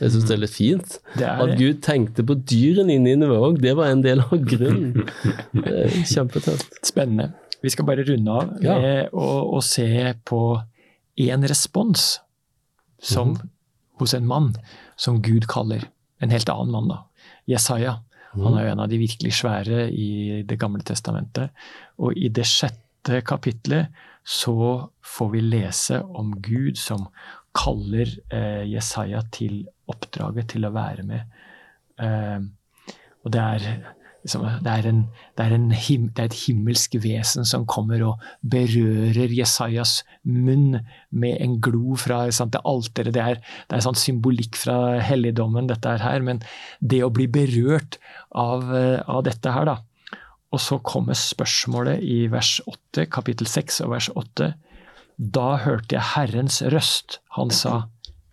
Jeg 0.00 0.10
syns 0.10 0.24
det 0.26 0.34
er 0.34 0.40
litt 0.42 0.54
fint. 0.54 0.94
det 1.14 1.22
er 1.28 1.40
At 1.44 1.52
Gud 1.58 1.80
tenkte 1.86 2.24
på 2.26 2.34
dyrene 2.42 2.96
i 2.96 2.98
Nineve 2.98 3.36
òg, 3.38 3.60
det 3.62 3.76
var 3.78 3.92
en 3.92 4.02
del 4.02 4.24
av 4.24 4.32
grunnen. 4.42 5.04
Kjempetøft. 6.10 6.80
spennende. 6.86 7.30
Vi 7.62 7.70
skal 7.72 7.86
bare 7.88 8.04
runde 8.04 8.30
av 8.30 8.56
Ja. 8.64 8.76
å, 9.12 9.28
å 9.56 9.60
se 9.64 9.86
på 10.26 10.40
én 11.16 11.46
respons 11.48 12.18
som, 13.00 13.36
mm. 13.36 13.50
hos 14.02 14.14
en 14.14 14.26
mann 14.26 14.50
som 14.96 15.22
Gud 15.22 15.46
kaller 15.46 15.86
en 16.20 16.30
helt 16.34 16.50
annen 16.50 16.72
mann. 16.74 16.88
da. 16.90 16.98
Jesaja. 17.46 18.00
Mm. 18.34 18.42
Han 18.44 18.58
er 18.58 18.66
jo 18.66 18.72
en 18.72 18.82
av 18.84 18.90
de 18.90 18.98
virkelig 18.98 19.32
svære 19.38 19.86
i 19.94 20.42
Det 20.42 20.58
gamle 20.58 20.82
testamentet. 20.82 21.50
Og 21.98 22.16
i 22.18 22.28
det 22.28 22.44
sjette 22.50 23.22
kapitlet 23.22 23.94
så 24.24 24.90
får 25.04 25.30
vi 25.30 25.40
lese 25.40 26.02
om 26.02 26.34
Gud 26.42 26.76
som 26.80 27.06
kaller 27.54 28.08
eh, 28.32 28.64
Jesaja 28.66 29.22
til 29.30 29.66
oppdraget 29.90 30.54
til 30.54 30.66
å 30.66 30.72
være 30.74 31.04
med. 31.08 31.42
Uh, 32.00 32.44
og 33.24 33.32
det 33.32 33.40
er, 33.40 33.66
liksom, 34.24 34.44
det, 34.64 34.72
er 34.72 34.88
en, 34.90 35.00
det, 35.38 35.44
er 35.44 35.54
him, 35.86 36.08
det 36.12 36.24
er 36.24 36.28
et 36.28 36.40
himmelsk 36.44 36.98
vesen 37.04 37.46
som 37.48 37.64
kommer 37.70 38.02
og 38.04 38.26
berører 38.40 39.32
Jesajas 39.32 40.02
munn 40.24 40.80
med 41.10 41.38
en 41.40 41.56
glo 41.64 41.96
fra 42.00 42.24
sant, 42.34 42.52
det 42.56 42.64
alteret. 42.68 43.14
Det 43.16 43.24
er, 43.24 43.40
det 43.70 43.78
er 43.78 43.86
sånn 43.86 43.98
symbolikk 43.98 44.58
fra 44.60 44.98
helligdommen, 45.04 45.70
dette 45.70 45.96
her. 46.04 46.24
Men 46.26 46.42
det 46.80 47.04
å 47.06 47.12
bli 47.14 47.28
berørt 47.32 47.98
av, 48.30 48.68
eh, 48.76 49.00
av 49.08 49.24
dette 49.28 49.56
her, 49.56 49.72
da. 49.72 49.80
Og 50.54 50.60
så 50.62 50.78
kommer 50.86 51.18
spørsmålet 51.18 52.04
i 52.06 52.26
vers 52.30 52.60
8, 52.70 53.08
kapittel 53.10 53.48
6 53.50 53.80
og 53.86 53.96
vers 53.96 54.10
8. 54.14 54.52
Da 55.18 55.48
hørte 55.64 55.96
jeg 55.96 56.10
Herrens 56.12 56.60
røst. 56.74 57.18
Han 57.38 57.50
sa, 57.54 57.86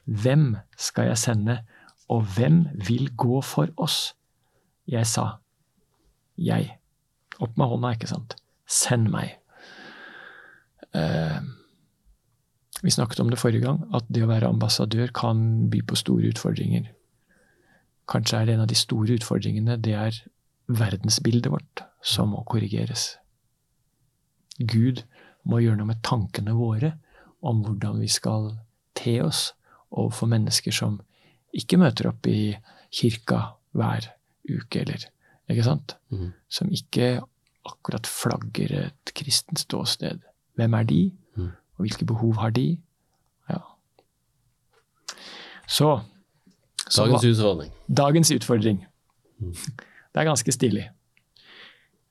Hvem 0.05 0.55
skal 0.77 1.11
jeg 1.11 1.17
sende, 1.17 1.57
og 2.09 2.25
hvem 2.35 2.65
vil 2.87 3.09
gå 3.15 3.41
for 3.45 3.71
oss? 3.77 4.13
Jeg 4.87 5.07
sa, 5.07 5.37
Jeg. 6.37 6.77
Opp 7.39 7.57
med 7.57 7.69
hånda, 7.69 7.91
ikke 7.93 8.09
sant. 8.09 8.35
Send 8.65 9.09
meg. 9.13 9.35
Eh, 10.97 11.39
vi 12.81 12.91
snakket 12.91 13.19
om 13.19 13.29
det 13.29 13.39
forrige 13.39 13.61
gang, 13.61 13.83
at 13.93 14.07
det 14.09 14.23
å 14.25 14.29
være 14.29 14.49
ambassadør 14.49 15.11
kan 15.13 15.69
by 15.69 15.83
på 15.85 15.99
store 15.99 16.31
utfordringer. 16.33 16.89
Kanskje 18.09 18.39
er 18.39 18.47
det 18.47 18.55
en 18.55 18.63
av 18.65 18.71
de 18.71 18.77
store 18.79 19.19
utfordringene, 19.19 19.77
det 19.77 19.93
er 19.93 20.17
verdensbildet 20.71 21.51
vårt 21.51 21.83
som 22.01 22.33
må 22.33 22.41
korrigeres. 22.49 23.15
Gud 24.57 25.03
må 25.45 25.61
gjøre 25.61 25.79
noe 25.79 25.91
med 25.93 26.01
tankene 26.05 26.55
våre 26.57 26.95
om 27.41 27.61
hvordan 27.65 28.01
vi 28.01 28.09
skal 28.11 28.51
te 28.97 29.19
oss 29.23 29.51
overfor 29.91 30.29
mennesker 30.31 30.75
som 30.75 30.99
ikke 31.55 31.79
møter 31.81 32.09
opp 32.11 32.27
i 32.31 32.53
kirka 32.91 33.41
hver 33.75 34.07
uke, 34.47 34.83
eller 34.83 35.07
ikke 35.51 35.65
sant? 35.65 35.95
Mm. 36.11 36.31
Som 36.51 36.71
ikke 36.71 37.19
akkurat 37.67 38.07
flagger 38.07 38.73
et 38.87 39.13
kristent 39.15 39.59
ståsted. 39.59 40.23
Hvem 40.59 40.77
er 40.79 40.87
de, 40.87 41.01
mm. 41.35 41.51
og 41.77 41.85
hvilke 41.85 42.07
behov 42.07 42.39
har 42.41 42.55
de? 42.55 42.77
Ja. 43.49 43.59
Så, 45.67 45.99
så 46.87 47.05
Dagens 47.05 47.27
utfordring. 47.31 47.75
Dagens 47.87 48.31
utfordring. 48.31 48.85
Det 49.41 50.19
er 50.19 50.27
ganske 50.27 50.51
stilig. 50.51 50.89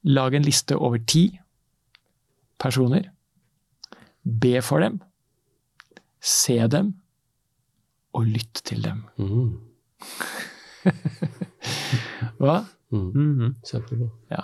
Lag 0.02 0.34
en 0.34 0.46
liste 0.46 0.76
over 0.76 0.98
ti 1.06 1.40
personer. 2.58 3.10
Be 4.24 4.62
for 4.62 4.80
dem. 4.80 5.00
Se 6.20 6.56
dem. 6.68 6.99
Og 8.12 8.26
lytt 8.26 8.62
til 8.64 8.82
dem. 8.84 9.04
Mm. 9.16 9.60
Hva? 12.40 12.64
Mm. 12.90 13.10
Mm 13.14 13.40
-hmm. 13.40 13.54
Kjempebra. 13.66 14.08
Ja. 14.30 14.42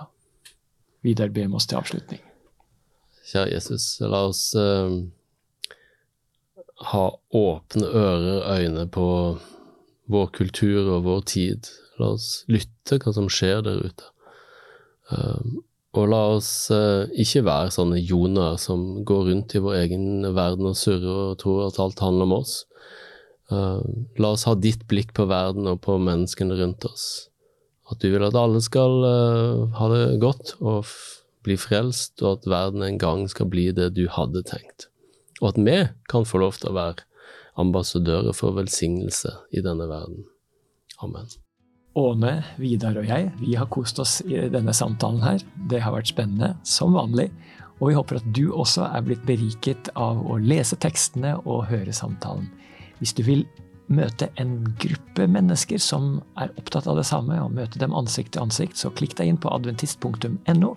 Vidar, 1.02 1.28
be 1.28 1.46
oss 1.54 1.66
til 1.66 1.76
avslutning. 1.76 2.20
Kjære 3.26 3.52
Jesus, 3.52 4.00
la 4.00 4.26
oss 4.28 4.54
uh, 4.54 5.02
ha 6.90 7.04
åpne 7.30 7.86
ører 7.86 8.58
øyne 8.58 8.88
på 8.88 9.38
vår 10.06 10.26
kultur 10.26 10.90
og 10.96 11.04
vår 11.04 11.20
tid. 11.20 11.66
La 11.98 12.12
oss 12.14 12.44
lytte 12.48 12.98
hva 12.98 13.12
som 13.12 13.28
skjer 13.28 13.64
der 13.66 13.82
ute. 13.86 14.04
Uh, 15.10 15.62
og 15.96 16.08
la 16.12 16.22
oss 16.36 16.70
uh, 16.70 17.08
ikke 17.16 17.44
være 17.46 17.70
sånne 17.74 17.98
jonaer 17.98 18.58
som 18.60 19.04
går 19.04 19.30
rundt 19.30 19.54
i 19.56 19.62
vår 19.64 19.74
egen 19.84 20.34
verden 20.36 20.66
og 20.66 20.76
surrer 20.76 21.32
og 21.32 21.38
tror 21.42 21.66
at 21.66 21.80
alt 21.82 22.02
handler 22.04 22.28
om 22.28 22.36
oss. 22.42 22.64
Eh, 23.50 23.80
la 24.18 24.32
oss 24.34 24.46
ha 24.48 24.54
ditt 24.58 24.86
blikk 24.90 25.14
på 25.14 25.28
verden 25.30 25.68
og 25.70 25.80
på 25.86 25.98
menneskene 26.02 26.58
rundt 26.58 26.86
oss. 26.88 27.28
At 27.90 28.02
du 28.02 28.10
vil 28.10 28.24
at 28.26 28.34
alle 28.34 28.58
skal 28.64 28.96
uh, 29.06 29.66
ha 29.78 29.86
det 29.92 30.18
godt 30.18 30.56
og 30.58 30.88
bli 31.46 31.54
frelst, 31.54 32.18
og 32.18 32.40
at 32.40 32.48
verden 32.50 32.82
en 32.82 32.98
gang 32.98 33.28
skal 33.30 33.46
bli 33.46 33.68
det 33.70 33.92
du 33.94 34.08
hadde 34.10 34.42
tenkt. 34.48 34.88
Og 35.38 35.52
at 35.52 35.60
vi 35.62 35.76
kan 36.10 36.26
få 36.26 36.40
lov 36.42 36.58
til 36.58 36.72
å 36.72 36.74
være 36.80 37.06
ambassadører 37.62 38.34
for 38.34 38.58
velsignelse 38.58 39.30
i 39.54 39.62
denne 39.62 39.86
verden. 39.86 40.26
Amen. 40.98 41.30
Åne, 41.96 42.32
Vidar 42.58 42.98
og 42.98 43.06
jeg, 43.08 43.30
vi 43.38 43.54
har 43.56 43.70
kost 43.72 44.02
oss 44.02 44.18
i 44.26 44.48
denne 44.52 44.74
samtalen 44.76 45.22
her. 45.22 45.46
Det 45.70 45.78
har 45.84 45.94
vært 45.94 46.10
spennende, 46.10 46.56
som 46.66 46.98
vanlig. 46.98 47.30
Og 47.78 47.92
vi 47.92 47.96
håper 47.96 48.18
at 48.18 48.28
du 48.34 48.50
også 48.50 48.90
er 48.90 49.06
blitt 49.06 49.24
beriket 49.28 49.92
av 49.94 50.20
å 50.26 50.36
lese 50.42 50.76
tekstene 50.80 51.36
og 51.44 51.68
høre 51.70 51.94
samtalen. 51.94 52.50
Hvis 53.00 53.14
du 53.16 53.22
vil 53.26 53.46
møte 53.92 54.28
en 54.40 54.58
gruppe 54.82 55.26
mennesker 55.30 55.78
som 55.82 56.16
er 56.40 56.50
opptatt 56.58 56.88
av 56.90 56.98
det 56.98 57.06
samme, 57.06 57.38
og 57.42 57.54
møte 57.54 57.80
dem 57.82 57.94
ansikt 57.94 58.34
til 58.34 58.46
ansikt, 58.46 58.78
så 58.80 58.90
klikk 58.90 59.16
deg 59.18 59.30
inn 59.30 59.40
på 59.40 59.52
adventist.no. 59.54 60.72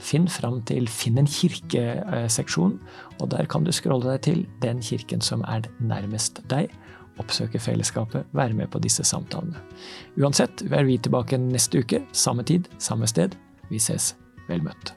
Finn 0.00 0.28
fram 0.32 0.60
til 0.68 0.88
Finn 0.88 1.20
en 1.20 1.28
kirke-seksjon, 1.28 2.78
og 3.20 3.32
der 3.32 3.48
kan 3.50 3.64
du 3.64 3.72
scrolle 3.72 4.14
deg 4.14 4.24
til 4.28 4.46
den 4.64 4.84
kirken 4.84 5.24
som 5.24 5.44
er 5.48 5.68
nærmest 5.80 6.42
deg. 6.52 6.72
Oppsøke 7.20 7.60
fellesskapet, 7.60 8.28
være 8.36 8.56
med 8.56 8.70
på 8.72 8.80
disse 8.80 9.04
samtalene. 9.04 9.60
Uansett 10.20 10.64
er 10.70 10.88
vi 10.88 10.96
tilbake 11.00 11.40
neste 11.40 11.84
uke, 11.84 12.04
samme 12.12 12.46
tid, 12.48 12.70
samme 12.78 13.08
sted. 13.10 13.36
Vi 13.72 13.80
ses. 13.82 14.14
Vel 14.48 14.64
møtt. 14.64 14.96